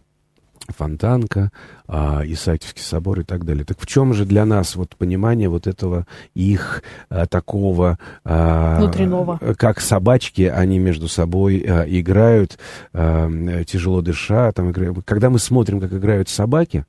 [0.68, 1.50] Фонтанка,
[1.86, 3.64] а, Исаакиевский собор и так далее.
[3.64, 7.98] Так в чем же для нас вот понимание вот этого их а, такого...
[8.24, 9.38] а, Внутреннего.
[9.56, 12.58] Как собачки, они между собой а, играют,
[12.92, 14.50] а, м, тяжело дыша.
[14.52, 14.72] Там.
[15.04, 16.86] Когда мы смотрим, как играют собаки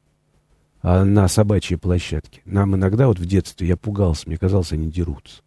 [0.82, 5.42] а, на собачьей площадке, нам иногда вот в детстве я пугался, мне казалось, они дерутся.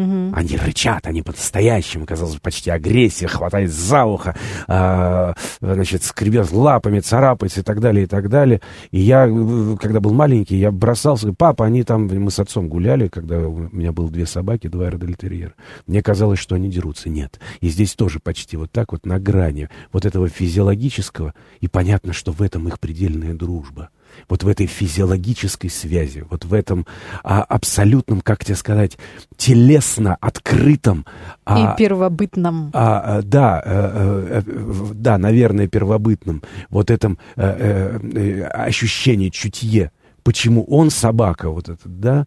[0.00, 0.34] Мгм.
[0.34, 4.34] Они рычат, они по-настоящему, казалось, бы, почти агрессия, хватает за ухо,
[4.66, 8.60] а, значит, скребет лапами, царапается и так далее, и так далее.
[8.90, 13.08] И я, э, когда был маленький, я бросался, папа, они там, мы с отцом гуляли,
[13.08, 15.52] когда у меня было две собаки, два эрдельтерьера.
[15.86, 17.10] Мне казалось, что они дерутся.
[17.10, 17.38] Нет.
[17.60, 22.32] И здесь тоже почти вот так вот на грани вот этого физиологического, и понятно, что
[22.32, 23.90] в этом их предельная дружба
[24.28, 26.86] вот в этой физиологической связи, вот в этом
[27.22, 28.98] а, абсолютном, как тебе сказать,
[29.36, 31.04] телесно открытом,
[31.44, 32.70] а, И первобытном.
[32.72, 34.52] а, а, да, э, э,
[34.94, 39.90] да, наверное, первобытном, вот этом э, э, ощущении, чутье.
[40.22, 42.26] Почему он собака, вот этот, да,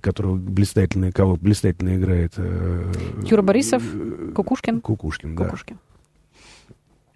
[0.00, 2.32] которого блистательно, кого блистательно играет
[3.28, 3.82] Юра Борисов,
[4.34, 4.80] Кукушкин.
[4.80, 5.44] Кукушкин, да.
[5.44, 5.78] Кукушкин.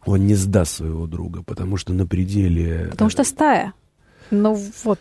[0.04, 2.88] Он не сдаст своего друга, потому что на пределе...
[2.90, 3.74] Потому что стая.
[4.30, 4.98] Ну вот.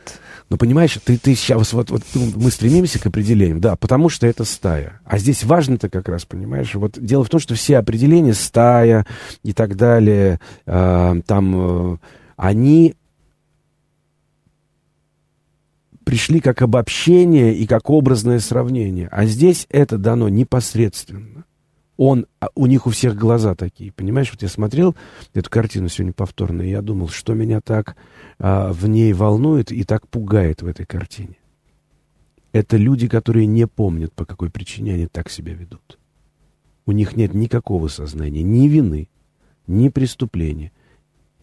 [0.49, 4.25] Ну, понимаешь, ты, ты сейчас, вот, вот ну, мы стремимся к определениям, да, потому что
[4.25, 5.01] это стая.
[5.05, 9.05] А здесь важно-то как раз, понимаешь, вот дело в том, что все определения, стая
[9.43, 11.97] и так далее, э, там, э,
[12.37, 12.95] они
[16.05, 19.09] пришли как обобщение и как образное сравнение.
[19.11, 21.43] А здесь это дано непосредственно.
[21.97, 24.31] Он, а у них у всех глаза такие, понимаешь?
[24.31, 24.95] Вот я смотрел
[25.33, 27.95] эту картину сегодня повторно, и я думал, что меня так
[28.37, 31.37] а, в ней волнует и так пугает в этой картине.
[32.51, 35.97] Это люди, которые не помнят, по какой причине они так себя ведут.
[36.85, 39.09] У них нет никакого сознания, ни вины,
[39.65, 40.71] ни преступления,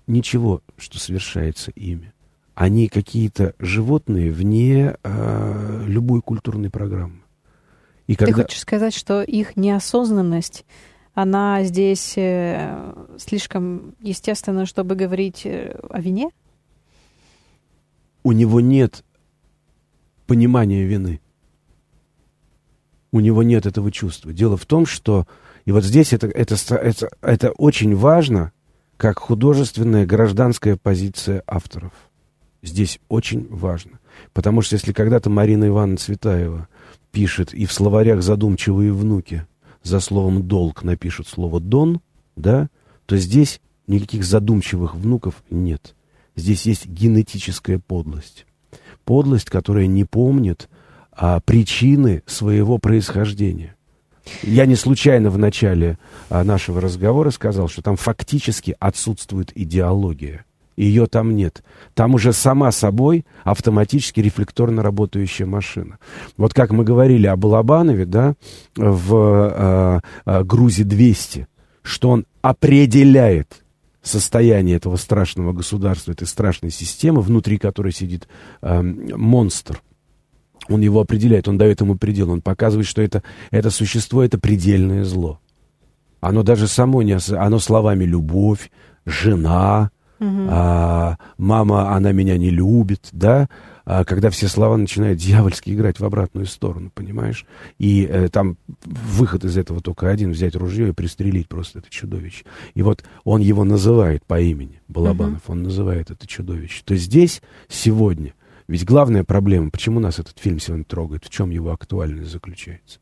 [0.07, 2.13] ничего, что совершается ими.
[2.55, 7.24] Они какие-то животные вне э, любой культурной программы.
[8.07, 8.35] И когда...
[8.35, 10.65] Ты хочешь сказать, что их неосознанность,
[11.15, 16.31] она здесь э, слишком естественна, чтобы говорить э, о вине?
[18.23, 19.05] У него нет
[20.27, 21.21] понимания вины.
[23.13, 24.33] У него нет этого чувства.
[24.33, 25.27] Дело в том, что...
[25.65, 28.53] И вот здесь это, это, это, это очень важно,
[28.97, 31.93] как художественная гражданская позиция авторов.
[32.63, 33.99] Здесь очень важно.
[34.33, 36.69] Потому что если когда-то Марина Ивановна Цветаева
[37.15, 39.47] пишет и в словарях задумчивые внуки
[39.85, 42.01] за словом «долг» напишут слово «дон»,
[42.35, 42.69] да,
[43.07, 45.95] то здесь никаких задумчивых внуков нет.
[46.35, 48.47] Здесь есть генетическая подлость.
[49.05, 50.69] Подлость, которая не помнит
[51.13, 53.77] а, причины своего происхождения.
[54.43, 55.99] Я не случайно в начале
[56.31, 60.45] а, нашего разговора сказал, что там фактически отсутствует идеология.
[60.77, 61.63] Ее там нет.
[61.95, 65.99] Там уже сама собой автоматически рефлекторно работающая машина.
[66.37, 68.35] Вот как мы говорили о Балабанове, да,
[68.75, 71.47] в э, э, Грузе-200,
[71.83, 73.65] что он определяет
[74.03, 78.29] состояние этого страшного государства, этой страшной системы, внутри которой сидит
[78.61, 79.81] э, монстр.
[80.69, 85.05] Он его определяет, он дает ему предел, он показывает, что это, это существо— это предельное
[85.05, 85.41] зло.
[86.21, 87.19] Оно даже само не...
[87.37, 88.71] Оно словами «любовь»,
[89.05, 89.91] «жена»,
[90.25, 90.49] угу.
[90.51, 93.49] а, «мама, она меня не любит», да,
[93.87, 97.45] а, когда все слова начинают дьявольски играть в обратную сторону, понимаешь?
[97.79, 102.45] И э, там выход из этого только один, взять ружье и пристрелить просто это чудовище.
[102.75, 105.53] И вот он его называет по имени, Балабанов, угу.
[105.53, 106.83] он называет это чудовище.
[106.85, 108.33] То здесь, сегодня,
[108.69, 113.01] ведь главная проблема, почему нас этот фильм сегодня трогает, в чем его актуальность заключается?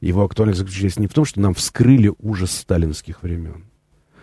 [0.00, 3.64] Его актуальность заключается не в том, что нам вскрыли ужас сталинских времен,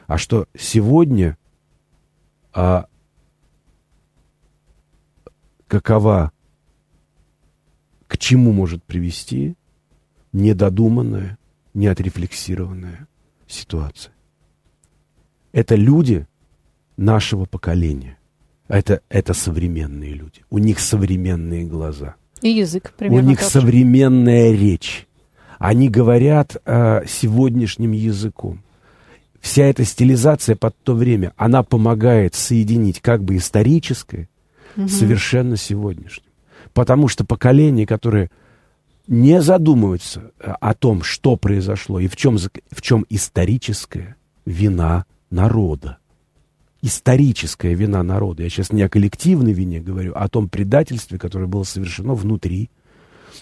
[0.07, 1.37] а что сегодня
[2.53, 2.85] а
[5.67, 6.31] какова,
[8.07, 9.55] к чему может привести
[10.33, 11.37] недодуманная,
[11.73, 13.07] неотрефлексированная
[13.47, 14.13] ситуация.
[15.51, 16.27] Это люди
[16.97, 18.17] нашего поколения.
[18.67, 20.43] Это, это современные люди.
[20.49, 22.15] У них современные глаза.
[22.41, 25.07] И язык, примерно У них современная речь.
[25.59, 28.63] Они говорят э, сегодняшним языком
[29.41, 34.29] вся эта стилизация под то время, она помогает соединить как бы историческое
[34.77, 34.87] угу.
[34.87, 36.29] совершенно сегодняшним.
[36.73, 38.29] Потому что поколение, которое
[39.07, 45.97] не задумывается э, о том, что произошло и в чем, в чем историческая вина народа.
[46.83, 48.43] Историческая вина народа.
[48.43, 52.69] Я сейчас не о коллективной вине говорю, а о том предательстве, которое было совершено внутри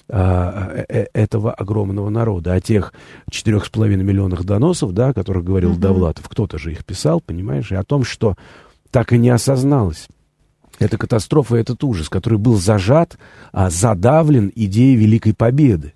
[0.08, 2.54] а, э, э, этого огромного народа.
[2.54, 2.94] О тех
[3.30, 5.80] четырех с половиной миллионах доносов, да, о которых говорил mm-hmm.
[5.80, 8.36] Довлатов, кто-то же их писал, понимаешь, и о том, что
[8.92, 10.08] так и не осозналось.
[10.80, 13.18] Эта катастрофа, этот ужас, который был зажат,
[13.52, 15.94] а, задавлен идеей Великой Победы,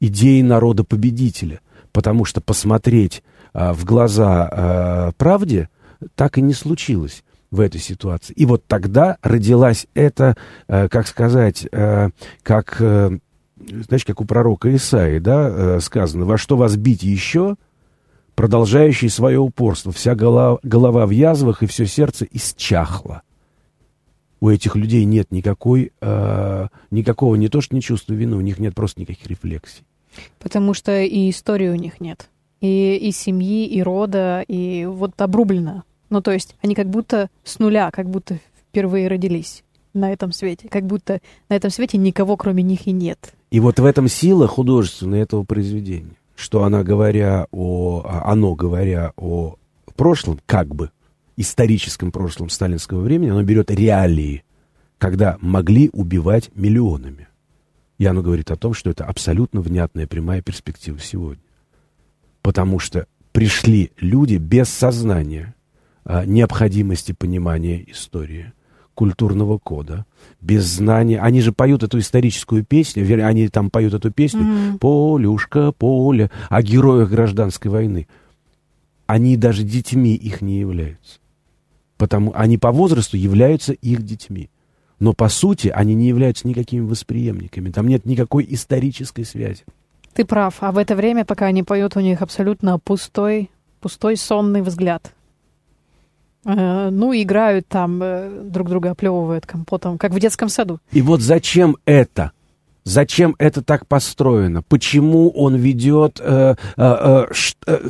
[0.00, 1.60] идеей народа-победителя.
[1.92, 5.68] Потому что посмотреть а, в глаза а, правде
[6.14, 8.32] так и не случилось в этой ситуации.
[8.34, 10.36] И вот тогда родилась эта,
[10.68, 12.10] э, как сказать, э,
[12.42, 13.18] как, э,
[13.56, 17.56] знаешь, как у пророка Исаи, да, сказано, во что вас бить еще,
[18.34, 23.22] продолжающий свое упорство, вся голова, голова в язвах и все сердце исчахло.
[24.40, 25.92] У этих людей нет никакой,
[26.90, 29.84] никакого не то что не чувства вины, у них нет просто никаких рефлексий.
[30.38, 32.30] Потому что и истории у них нет.
[32.62, 37.58] И, и семьи, и рода, и вот обрублено ну, то есть они как будто с
[37.58, 40.68] нуля, как будто впервые родились на этом свете.
[40.68, 43.32] Как будто на этом свете никого, кроме них, и нет.
[43.50, 46.16] И вот в этом сила художественная этого произведения.
[46.36, 48.02] Что она, говоря о...
[48.04, 49.56] А, оно, говоря о
[49.96, 50.90] прошлом, как бы,
[51.36, 54.44] историческом прошлом сталинского времени, оно берет реалии,
[54.98, 57.28] когда могли убивать миллионами.
[57.98, 61.42] И оно говорит о том, что это абсолютно внятная прямая перспектива сегодня.
[62.40, 65.54] Потому что пришли люди без сознания,
[66.26, 68.52] необходимости понимания истории,
[68.94, 70.04] культурного кода,
[70.40, 71.20] без знания.
[71.20, 74.78] Они же поют эту историческую песню, они там поют эту песню mm-hmm.
[74.78, 78.08] «Полюшка, поле», о героях гражданской войны.
[79.06, 81.18] Они даже детьми их не являются.
[81.96, 84.50] Потому они по возрасту являются их детьми.
[84.98, 87.70] Но по сути они не являются никакими восприемниками.
[87.70, 89.64] Там нет никакой исторической связи.
[90.12, 90.56] Ты прав.
[90.60, 95.14] А в это время, пока они поют, у них абсолютно пустой, пустой сонный взгляд.
[96.44, 100.80] Э, ну, играют там, э, друг друга оплевывают компотом, как в детском саду.
[100.92, 102.32] И вот зачем это?
[102.84, 104.62] Зачем это так построено?
[104.62, 106.18] Почему он ведет...
[106.20, 107.26] Э, э, э,
[107.66, 107.88] э,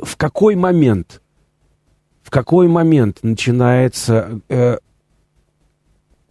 [0.00, 1.22] в какой момент?
[2.22, 4.40] В какой момент начинается...
[4.48, 4.78] Э,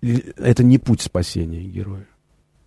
[0.01, 2.05] это не путь спасения героя.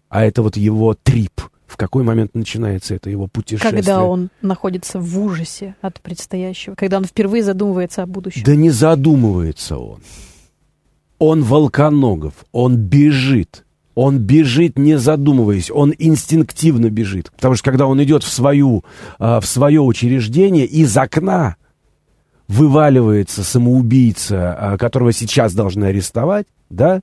[0.09, 1.43] а это вот его трип.
[1.69, 3.73] В какой момент начинается это его путешествие?
[3.73, 8.43] Когда он находится в ужасе от предстоящего, когда он впервые задумывается о будущем.
[8.45, 10.01] Да не задумывается он.
[11.19, 13.65] Он волконогов, он бежит.
[13.95, 17.33] Он бежит, не задумываясь, он инстинктивно бежит.
[17.33, 18.85] Потому что когда он идет в, свою,
[19.19, 21.57] а, в свое учреждение, из окна
[22.47, 27.01] вываливается самоубийца, а, которого сейчас должны арестовать, да,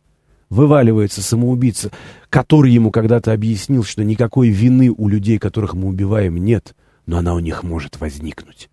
[0.49, 1.91] вываливается самоубийца,
[2.29, 7.33] который ему когда-то объяснил, что никакой вины у людей, которых мы убиваем, нет, но она
[7.33, 8.69] у них может возникнуть.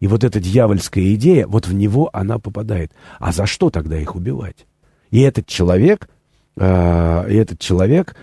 [0.00, 2.92] И вот эта дьявольская идея, вот в него она попадает.
[3.18, 4.66] А за что тогда их убивать?
[5.10, 6.08] И этот человек,
[6.56, 8.14] э, и этот человек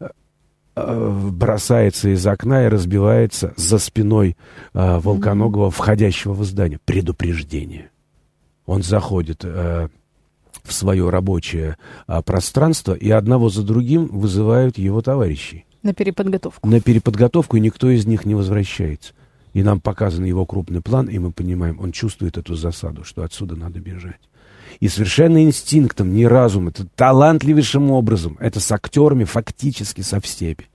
[0.00, 4.36] э, бросается из окна и разбивается за спиной
[4.74, 6.80] э, Волконогова, входящего в здание.
[6.84, 7.90] Предупреждение.
[8.66, 9.88] Он заходит э,
[10.64, 15.64] в свое рабочее а, пространство, и одного за другим вызывают его товарищи.
[15.82, 16.68] На переподготовку.
[16.68, 19.12] На переподготовку, и никто из них не возвращается.
[19.52, 23.56] И нам показан его крупный план, и мы понимаем, он чувствует эту засаду, что отсюда
[23.56, 24.20] надо бежать.
[24.78, 30.68] И совершенно инстинктом, не разум, это талантливейшим образом, это с актерами фактически со всеми,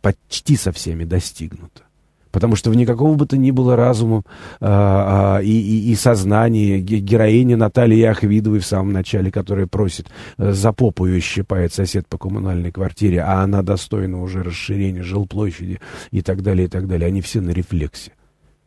[0.00, 1.82] почти со всеми достигнуто.
[2.30, 4.22] Потому что в никакого бы то ни было разума
[4.60, 10.72] а, а, и, и, сознания героини Натальи Ахвидовой в самом начале, которая просит э, за
[10.72, 16.42] попу ее щипает сосед по коммунальной квартире, а она достойна уже расширения жилплощади и так
[16.42, 17.08] далее, и так далее.
[17.08, 18.12] Они все на рефлексе.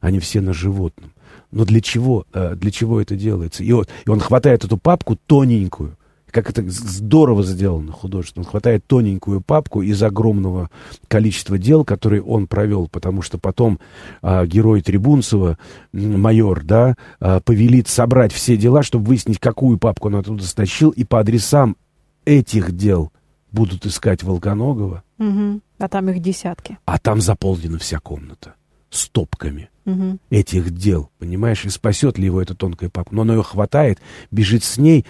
[0.02, 1.14] Они все на животном.
[1.52, 3.64] Но для чего, э, для чего это делается?
[3.64, 5.98] И, вот, и он хватает эту папку тоненькую,
[6.34, 8.44] как это здорово сделано художественно.
[8.44, 10.72] Он хватает тоненькую папку из огромного
[11.08, 13.80] количества дел, которые он провел, потому что потом
[14.22, 15.60] а, герой Трибунцева,
[15.94, 21.04] майор, да, а, повелит собрать все дела, чтобы выяснить, какую папку он оттуда стащил, и
[21.04, 21.78] по адресам
[22.26, 23.12] этих дел
[23.52, 25.04] будут искать Волконогова.
[25.20, 25.62] Угу.
[25.78, 26.80] А там их десятки.
[26.86, 28.56] А там заполнена вся комната
[28.90, 30.20] стопками угу.
[30.30, 33.14] этих дел, понимаешь, и спасет ли его эта тонкая папка.
[33.16, 34.00] Но он ее хватает,
[34.32, 35.06] бежит с ней,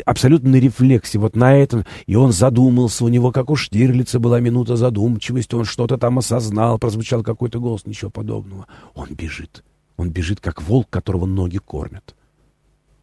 [0.00, 1.84] абсолютно на рефлексе, вот на этом.
[2.06, 6.78] И он задумался, у него, как у Штирлица, была минута задумчивости, он что-то там осознал,
[6.78, 8.66] прозвучал какой-то голос, ничего подобного.
[8.94, 9.64] Он бежит.
[9.96, 12.14] Он бежит, как волк, которого ноги кормят.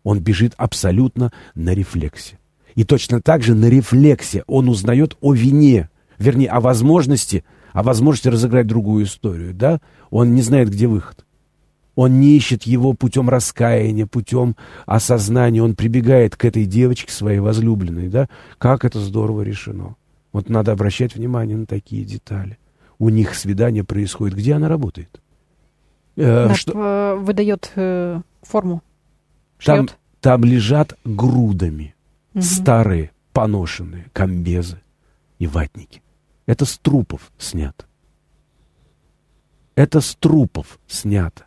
[0.03, 2.39] Он бежит абсолютно на рефлексе.
[2.75, 8.29] И точно так же на рефлексе он узнает о вине, вернее, о возможности, о возможности
[8.29, 9.79] разыграть другую историю, да?
[10.09, 11.25] Он не знает, где выход.
[12.01, 14.55] Он не ищет его путем раскаяния, путем
[14.87, 15.61] осознания.
[15.61, 18.27] Он прибегает к этой девочке, своей возлюбленной, да?
[18.57, 19.95] Как это здорово решено.
[20.31, 22.57] Вот надо обращать внимание на такие детали.
[22.97, 24.35] У них свидание происходит.
[24.35, 25.21] Где она работает?
[26.15, 27.19] Э, что...
[27.21, 28.81] Выдает э, форму.
[29.63, 29.87] Там,
[30.21, 31.93] там лежат грудами
[32.33, 32.41] угу.
[32.41, 34.81] старые, поношенные комбезы
[35.37, 36.01] и ватники.
[36.47, 37.85] Это с трупов снято.
[39.75, 41.45] Это с трупов снято.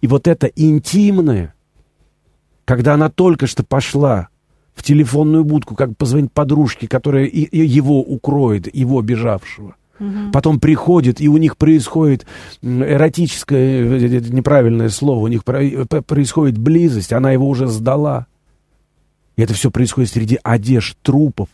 [0.00, 1.54] И вот это интимное,
[2.64, 4.28] когда она только что пошла
[4.74, 9.74] в телефонную будку, как позвонить подружке, которая его укроет, его бежавшего.
[9.98, 10.30] Угу.
[10.32, 12.26] Потом приходит, и у них происходит
[12.62, 18.26] эротическое, это неправильное слово, у них происходит близость, она его уже сдала.
[19.36, 21.48] И это все происходит среди одежд, трупов.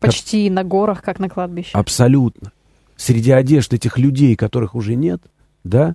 [0.00, 0.54] Почти как...
[0.54, 1.70] на горах, как на кладбище.
[1.72, 2.52] Абсолютно.
[2.96, 5.20] Среди одежд этих людей, которых уже нет,
[5.64, 5.94] да,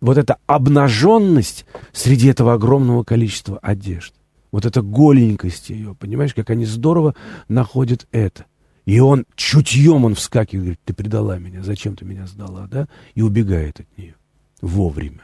[0.00, 4.14] вот эта обнаженность среди этого огромного количества одежд.
[4.50, 7.14] Вот эта голенькость ее, понимаешь, как они здорово
[7.48, 8.46] находят это.
[8.86, 12.88] И он чутьем он вскакивает, говорит, ты предала меня, зачем ты меня сдала, да?
[13.14, 14.16] И убегает от нее
[14.60, 15.20] вовремя.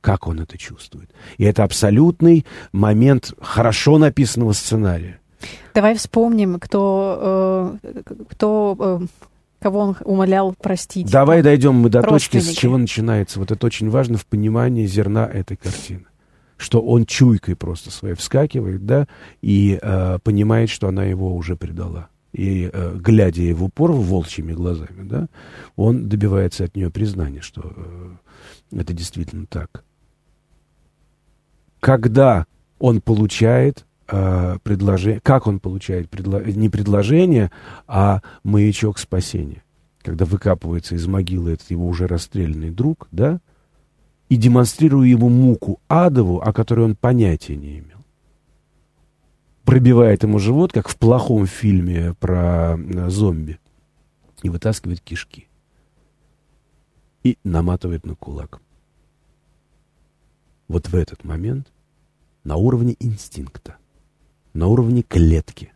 [0.00, 1.10] Как он это чувствует?
[1.36, 5.20] И это абсолютный момент хорошо написанного сценария.
[5.74, 9.06] Давай вспомним, кто, э, кто э,
[9.62, 11.10] кого он умолял простить.
[11.10, 13.38] Давай дойдем мы до точки, с чего начинается.
[13.38, 16.04] Вот это очень важно в понимании зерна этой картины.
[16.56, 19.08] Что он чуйкой просто своей вскакивает, да,
[19.40, 22.08] и э, понимает, что она его уже предала.
[22.32, 25.28] И, э, глядя ей в упор, волчьими глазами, да,
[25.76, 28.10] он добивается от нее признания, что э,
[28.72, 29.84] это действительно так.
[31.80, 32.46] Когда
[32.78, 37.50] он получает э, предложение, как он получает предло, не предложение,
[37.86, 39.64] а маячок спасения.
[40.02, 43.40] Когда выкапывается из могилы этот его уже расстрелянный друг, да,
[44.28, 47.98] и демонстрируя ему муку адову, о которой он понятия не имел.
[49.64, 53.58] Пробивает ему живот, как в плохом фильме про э, зомби,
[54.42, 55.48] и вытаскивает кишки.
[57.22, 58.60] И наматывает на кулак.
[60.66, 61.72] Вот в этот момент,
[62.42, 63.76] на уровне инстинкта,
[64.54, 65.72] на уровне клетки,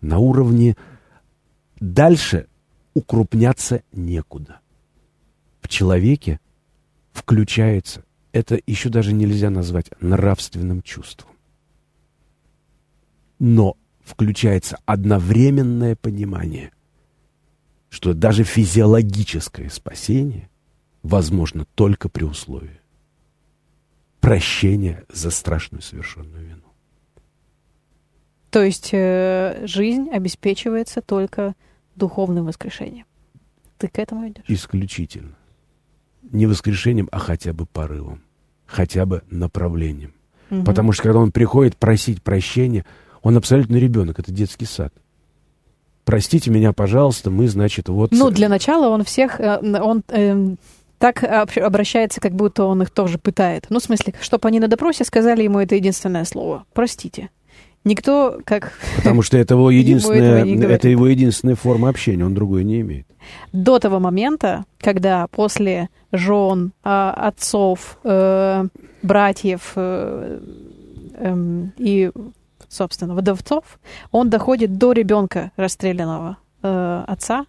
[0.00, 0.76] на уровне...
[1.80, 2.48] Дальше
[2.92, 4.58] укрупняться некуда.
[5.60, 6.40] В человеке
[7.12, 11.30] включается, это еще даже нельзя назвать нравственным чувством.
[13.38, 16.72] Но включается одновременное понимание,
[17.90, 20.50] что даже физиологическое спасение
[21.04, 22.80] возможно только при условии
[24.20, 26.67] прощения за страшную совершенную вину.
[28.50, 31.54] То есть э, жизнь обеспечивается только
[31.94, 33.04] духовным воскрешением.
[33.76, 34.44] Ты к этому идешь?
[34.48, 35.36] Исключительно.
[36.22, 38.22] Не воскрешением, а хотя бы порывом,
[38.66, 40.14] хотя бы направлением.
[40.50, 40.64] Угу.
[40.64, 42.84] Потому что когда он приходит просить прощения,
[43.22, 44.92] он абсолютно ребенок, это детский сад.
[46.04, 48.12] Простите меня, пожалуйста, мы, значит, вот...
[48.12, 50.54] Ну, для начала он всех, э, он э,
[50.98, 53.66] так обращается, как будто он их тоже пытает.
[53.68, 56.64] Ну, в смысле, чтобы они на допросе сказали ему это единственное слово.
[56.72, 57.28] Простите.
[57.84, 58.72] Никто как...
[58.96, 63.06] Потому что это его единственная, это его единственная форма общения, он другой не имеет.
[63.52, 68.66] До того момента, когда после жен, а, отцов, э,
[69.02, 70.40] братьев э,
[71.14, 72.10] эм, и,
[72.68, 73.78] собственно, вдовцов,
[74.10, 77.46] он доходит до ребенка расстрелянного э, отца,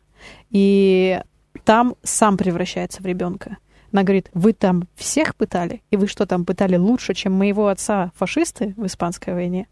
[0.52, 1.22] и
[1.64, 3.58] там сам превращается в ребенка.
[3.92, 8.12] Она говорит, вы там всех пытали, и вы что там пытали лучше, чем моего отца
[8.16, 9.68] фашисты в Испанской войне?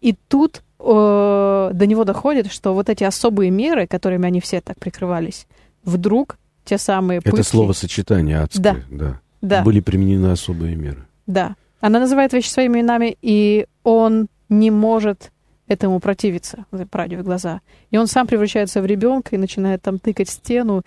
[0.00, 4.78] И тут э, до него доходит, что вот эти особые меры, которыми они все так
[4.78, 5.46] прикрывались,
[5.84, 7.40] вдруг те самые пытки...
[7.40, 8.96] Это словосочетание адское, да.
[8.96, 9.20] да.
[9.40, 9.62] да.
[9.62, 11.06] Были применены особые меры.
[11.26, 11.56] Да.
[11.80, 15.30] Она называет вещи своими именами, и он не может
[15.66, 17.60] этому противиться, правде в глаза.
[17.90, 20.82] И он сам превращается в ребенка и начинает там тыкать стену.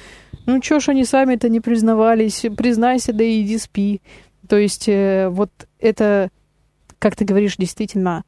[0.46, 2.46] Ну, чё ж они сами-то не признавались?
[2.58, 4.02] Признайся, да и иди спи.
[4.48, 6.30] То есть э, вот это,
[7.00, 8.24] как ты говоришь, действительно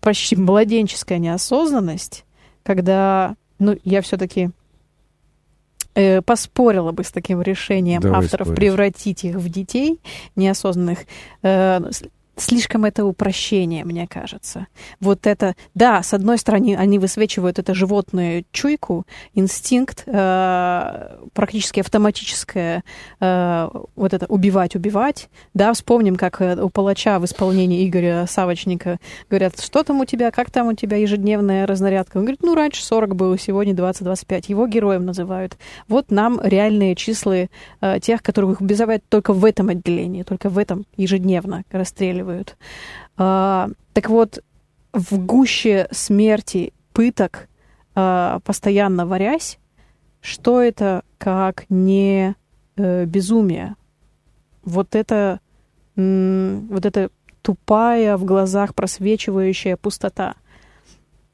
[0.00, 2.24] почти младенческая неосознанность,
[2.62, 4.50] когда, ну, я все-таки
[5.94, 8.60] э, поспорила бы с таким решением Давай авторов спорить.
[8.60, 10.00] превратить их в детей
[10.36, 11.00] неосознанных.
[11.42, 11.80] Э,
[12.36, 14.66] слишком это упрощение, мне кажется.
[15.00, 22.84] Вот это, да, с одной стороны, они высвечивают это животную чуйку, инстинкт, э, практически автоматическое,
[23.20, 25.28] э, вот это убивать, убивать.
[25.54, 30.30] Да, вспомним, как э, у палача в исполнении Игоря Савочника говорят, что там у тебя,
[30.30, 32.16] как там у тебя ежедневная разнарядка.
[32.16, 34.44] Он говорит, ну, раньше 40 было, сегодня 20-25.
[34.48, 35.58] Его героем называют.
[35.86, 37.46] Вот нам реальные числа
[37.80, 42.56] э, тех, которых убивают только в этом отделении, только в этом ежедневно расстреливают расстреливают.
[43.16, 44.42] А, так вот,
[44.92, 47.48] в гуще смерти, пыток,
[47.94, 49.58] а, постоянно варясь,
[50.20, 52.36] что это как не
[52.76, 53.74] э, безумие?
[54.62, 55.40] Вот это,
[55.96, 57.10] вот это
[57.42, 60.36] тупая в глазах просвечивающая пустота.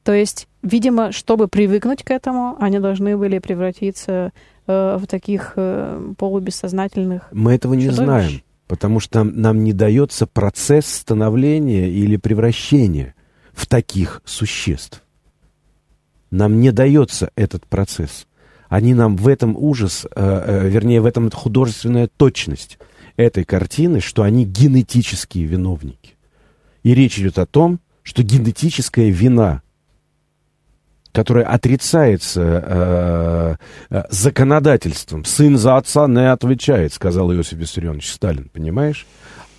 [0.03, 4.31] То есть, видимо, чтобы привыкнуть к этому, они должны были превратиться
[4.65, 7.29] э, в таких э, полубессознательных.
[7.31, 8.05] Мы этого не чудовищ.
[8.05, 13.15] знаем потому что нам не дается процесс становления или превращения
[13.51, 15.03] в таких существ.
[16.29, 18.27] Нам не дается этот процесс.
[18.69, 22.77] Они нам в этом ужас, э, э, вернее, в этом художественная точность
[23.17, 26.15] этой картины, что они генетические виновники.
[26.83, 29.63] И речь идет о том, что генетическая вина
[31.11, 33.55] которое отрицается э,
[33.89, 35.25] э, законодательством.
[35.25, 39.05] Сын за отца не отвечает, сказал Иосиф Виссарионович Сталин, понимаешь?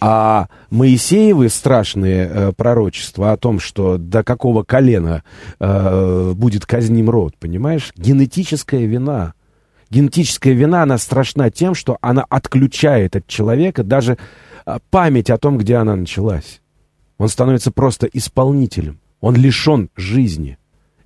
[0.03, 5.25] А Моисеевы страшные э, пророчества о том, что до какого колена
[5.59, 7.93] э, будет казним род, понимаешь?
[7.97, 9.35] Генетическая вина.
[9.91, 14.17] Генетическая вина, она страшна тем, что она отключает от человека даже
[14.65, 16.63] э, память о том, где она началась.
[17.19, 19.01] Он становится просто исполнителем.
[19.21, 20.57] Он лишен жизни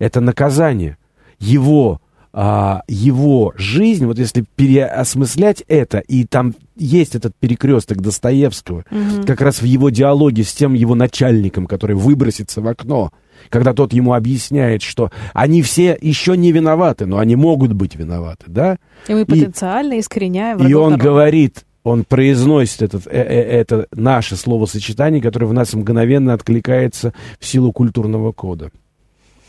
[0.05, 0.99] это наказание.
[1.39, 2.01] Его,
[2.33, 9.27] а, его жизнь, вот если переосмыслять это, и там есть этот перекресток Достоевского, угу.
[9.27, 13.13] как раз в его диалоге с тем его начальником, который выбросится в окно,
[13.49, 18.45] когда тот ему объясняет, что они все еще не виноваты, но они могут быть виноваты,
[18.47, 18.77] да?
[19.09, 21.05] И мы потенциально и, искореняем И он народа.
[21.05, 27.47] говорит, он произносит этот, э, э, это наше словосочетание, которое в нас мгновенно откликается в
[27.47, 28.71] силу культурного кода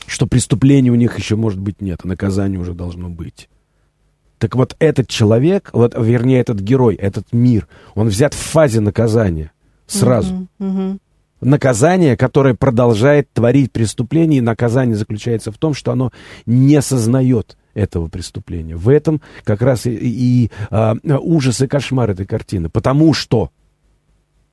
[0.07, 3.49] что преступления у них еще, может быть, нет, а наказание уже должно быть.
[4.37, 9.51] Так вот этот человек, вот, вернее, этот герой, этот мир, он взят в фазе наказания
[9.87, 10.33] сразу.
[10.33, 10.99] Uh-huh, uh-huh.
[11.41, 16.11] Наказание, которое продолжает творить преступление, и наказание заключается в том, что оно
[16.45, 18.75] не сознает этого преступления.
[18.75, 22.69] В этом как раз и, и, и а, ужас и кошмар этой картины.
[22.69, 23.51] Потому что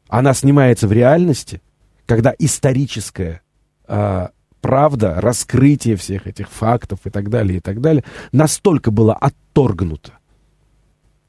[0.08, 1.62] она снимается в реальности,
[2.04, 3.42] когда историческое
[3.86, 4.30] а,
[4.62, 10.12] правда, раскрытие всех этих фактов и так далее, и так далее, настолько было отторгнуто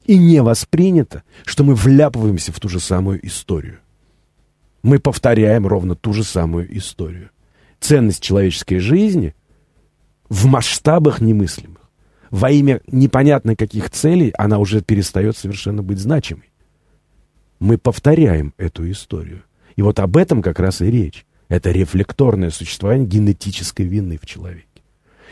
[0.06, 3.80] и не воспринято, что мы вляпываемся в ту же самую историю.
[4.82, 7.30] Мы повторяем ровно ту же самую историю.
[7.80, 9.34] Ценность человеческой жизни
[10.28, 11.80] в масштабах немыслимых.
[12.30, 16.50] Во имя непонятно каких целей она уже перестает совершенно быть значимой.
[17.58, 19.42] Мы повторяем эту историю.
[19.76, 21.24] И вот об этом как раз и речь.
[21.48, 24.66] Это рефлекторное существование генетической вины в человеке.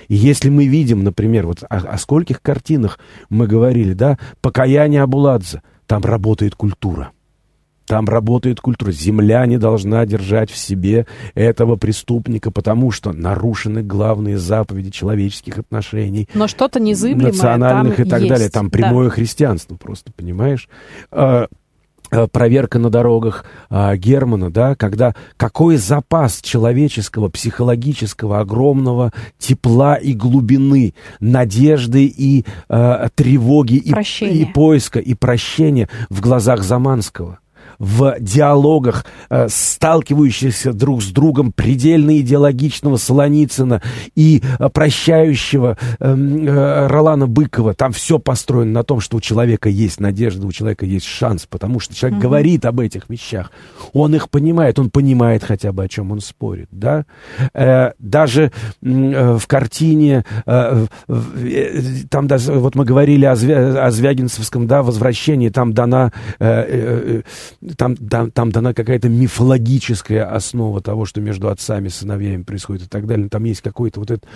[0.09, 2.99] И если мы видим, например, вот о, о скольких картинах
[3.29, 7.13] мы говорили, да, «Покаяние Абуладзе», там работает культура.
[7.87, 8.93] Там работает культура.
[8.93, 16.29] Земля не должна держать в себе этого преступника, потому что нарушены главные заповеди человеческих отношений.
[16.33, 18.31] Но что-то незыблемое Национальных и так есть.
[18.31, 18.49] далее.
[18.51, 19.15] Там прямое Да.
[19.15, 20.69] христианство просто, понимаешь?
[22.13, 30.13] А, проверка на дорогах а, Германа, да, когда какой запас человеческого, психологического, огромного тепла и
[30.13, 33.95] глубины, надежды и а, тревоги, и,
[34.43, 37.39] и поиска, и прощения в глазах Заманского
[37.79, 43.83] в диалогах, э, сталкивающихся друг с другом предельно идеологичного Солоницына
[44.15, 47.75] и э, прощающего эм, э, Ролана Быкова.
[47.75, 51.81] Там все построено на том, что у человека есть надежда, у человека есть шанс, потому
[51.81, 53.51] что человек говорит об этих вещах.
[53.93, 56.69] Он их понимает, он понимает хотя бы, о чем он спорит.
[56.71, 57.05] Да?
[57.55, 58.53] Э, даже
[58.83, 64.83] э, в картине, э, э, там даже, вот мы говорили о, Звя- о Звягинцевском да,
[64.83, 67.23] возвращении, там дана э, э,
[67.61, 72.85] э, там, там, там дана какая-то мифологическая основа того, что между отцами и сыновьями происходит
[72.85, 73.29] и так далее.
[73.29, 74.27] Там есть какой-то вот это...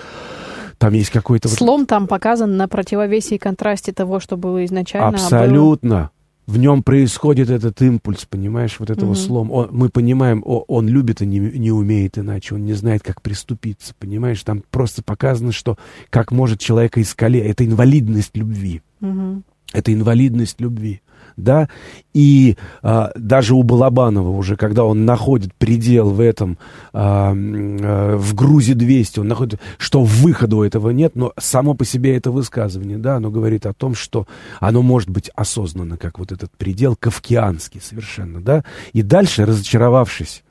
[0.79, 1.49] Там есть какой-то...
[1.49, 5.09] вот- Слом там показан на противовесе и контрасте того, что было изначально.
[5.09, 6.11] а было- Абсолютно.
[6.47, 9.17] В нем происходит этот импульс, понимаешь, вот этого Мгм.
[9.17, 9.53] слома.
[9.53, 13.21] Он- мы понимаем, о- он любит и не, не умеет иначе, он не знает, как
[13.23, 14.43] приступиться, понимаешь?
[14.45, 15.77] Там просто показано, что
[16.11, 17.41] как может человека искале.
[17.41, 18.83] Это инвалидность любви.
[19.01, 19.43] Мгм.
[19.73, 21.01] Это инвалидность любви.
[21.37, 21.69] Да,
[22.15, 26.57] и а, даже у Балабанова уже, когда он находит предел в этом,
[26.95, 31.85] а, а, в грузе 200, он находит, что выхода у этого нет, но само по
[31.85, 34.27] себе это высказывание, да, оно говорит о том, что
[34.61, 38.65] оно может быть осознанно, как вот этот предел, кавкианский совершенно, да,
[38.95, 40.43] и дальше, разочаровавшись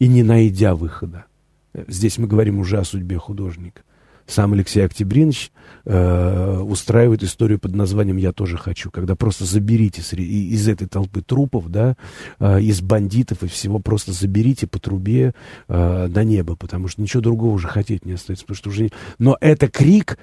[0.00, 1.26] и не найдя выхода,
[1.72, 3.82] э, здесь мы говорим уже о судьбе художника,
[4.26, 5.50] сам Алексей Октябринович
[5.84, 11.68] э, устраивает историю под названием «Я тоже хочу», когда просто заберите из этой толпы трупов,
[11.68, 11.96] да,
[12.38, 15.34] э, из бандитов и всего, просто заберите по трубе
[15.68, 18.82] э, на небо, потому что ничего другого уже хотеть не остается, потому что уже...
[18.84, 20.18] не- Но это крик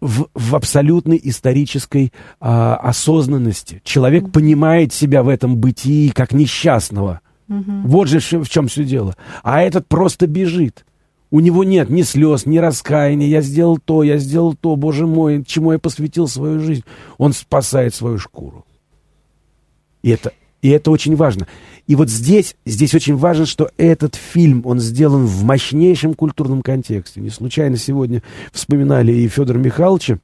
[0.00, 3.80] в, в абсолютной исторической а, осознанности.
[3.84, 7.20] Человек понимает себя в этом бытии как несчастного.
[7.48, 7.82] Мгм.
[7.86, 9.16] Вот же в чем все дело.
[9.42, 10.84] А этот просто бежит.
[11.30, 13.26] У него нет ни слез, ни раскаяния.
[13.28, 16.84] Я сделал то, я сделал то, боже мой, чему я посвятил свою жизнь.
[17.18, 18.64] Он спасает свою шкуру.
[20.02, 21.46] И это, и это очень важно.
[21.86, 27.20] И вот здесь, здесь очень важно, что этот фильм, он сделан в мощнейшем культурном контексте.
[27.20, 28.22] Не случайно сегодня
[28.52, 30.18] вспоминали и Федора Михайловича,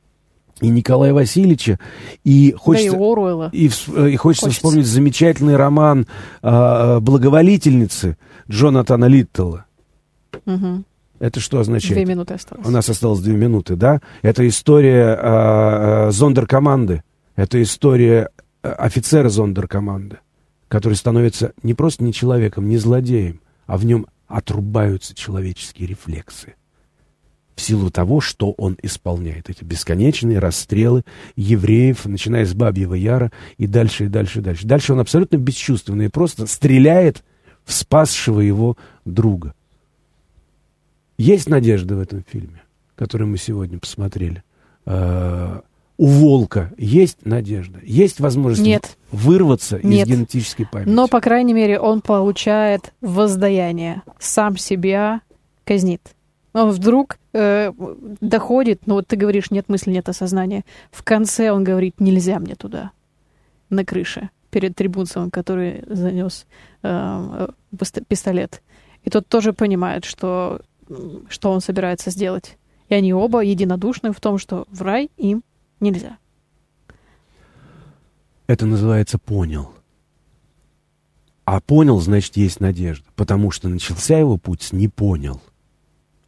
[0.61, 1.79] и Николая Васильевича,
[2.23, 2.93] и хочется...
[2.93, 3.51] Да и Оруэлла.
[3.53, 4.51] И, вс- и хочется, Хочется.
[4.51, 6.07] вспомнить замечательный роман
[6.43, 8.17] а, «Благоволительницы»
[8.49, 9.65] Джонатана Литтела.
[10.47, 10.85] Мгм.
[11.21, 11.95] Это что означает?
[11.95, 12.67] Две минуты осталось.
[12.67, 14.01] У нас осталось две минуты, да?
[14.23, 17.03] Это история а, а, зондеркоманды.
[17.37, 18.31] Это история
[18.63, 20.19] а, офицера зондеркоманды,
[20.69, 26.55] который становится не просто не человеком, не злодеем, а в нем отрубаются человеческие рефлексы.
[27.55, 29.49] В силу того, что он исполняет.
[29.49, 31.05] Эти бесконечные расстрелы
[31.37, 34.67] евреев, начиная с Бабьего Яра и дальше, и дальше, и дальше.
[34.67, 37.23] Дальше он абсолютно бесчувственный и просто стреляет
[37.65, 39.55] в спасшего его друга.
[41.17, 42.63] Есть надежда в этом фильме,
[42.97, 44.43] который мы сегодня посмотрели.
[44.87, 45.61] Э,
[45.97, 48.97] У волка есть надежда, есть возможность Нет.
[49.13, 50.09] вырваться Нет.
[50.09, 50.89] из генетической памяти.
[50.91, 54.03] Но, по крайней мере, он получает воздаяние.
[54.19, 55.21] Сам себя
[55.65, 56.01] казнит.
[56.53, 57.73] Он вдруг э,
[58.21, 60.65] доходит, ну вот ты говоришь, нет мысли, нет осознания.
[60.91, 62.91] В конце он говорит, нельзя мне туда,
[63.71, 66.47] на крыше, перед трибунцем, который занес
[66.83, 68.63] э, э, пист- пистолет.
[69.05, 70.61] И тот тоже понимает, что,
[71.29, 72.59] что он собирается сделать.
[72.89, 75.43] И они оба единодушны в том, что в рай им
[75.81, 76.19] нельзя.
[78.47, 79.71] Это называется «понял».
[81.47, 83.05] А понял, значит, есть надежда.
[83.17, 85.41] Потому что начался его путь с «не понял»,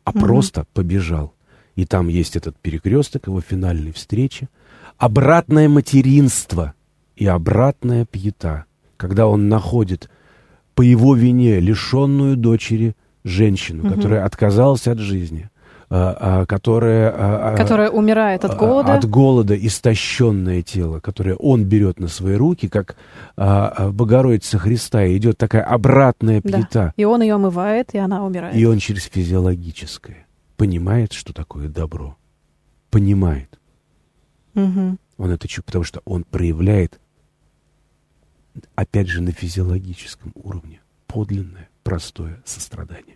[0.04, 0.20] а Мгм.
[0.20, 1.34] просто побежал.
[1.74, 4.48] И там есть этот перекресток его финальной встречи.
[4.96, 6.74] Обратное материнство
[7.16, 8.64] и обратная пьета.
[8.96, 10.11] Когда он находит
[10.74, 12.96] по его вине лишенную дочери
[13.26, 13.94] женщину, угу.
[13.94, 15.50] которая отказалась от жизни,
[15.90, 17.12] а, а, которая...
[17.14, 18.94] А, которая умирает от голода.
[18.94, 22.96] От голода, истощенное тело, которое он берет на свои руки, как
[23.36, 26.86] Богородица Христа, и идет такая обратная плита.
[26.86, 26.92] Да.
[26.96, 28.56] И он ее омывает, и она умирает.
[28.56, 32.16] И он через физиологическое понимает, что такое добро.
[32.90, 33.58] Понимает.
[34.54, 34.96] Угу.
[35.18, 36.98] Он это чувствует, потому что он проявляет,
[38.74, 43.15] опять же, на физиологическом уровне подлинное, простое сострадание.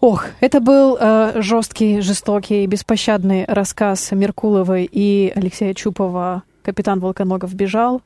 [0.00, 8.02] Ох, это был э, жесткий, жестокий, беспощадный рассказ Меркуловой и Алексея Чупова «Капитан Волконогов бежал».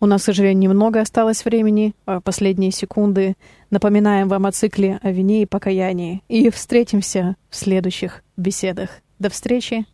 [0.00, 3.34] У нас, к сожалению, немного осталось времени, э, последние секунды.
[3.70, 6.22] Напоминаем вам о цикле о вине и покаянии.
[6.28, 8.90] И встретимся в следующих беседах.
[9.18, 9.86] До встречи.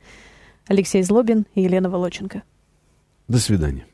[0.67, 2.43] Алексей Злобин и Елена Волоченко.
[3.29, 3.87] До свидания.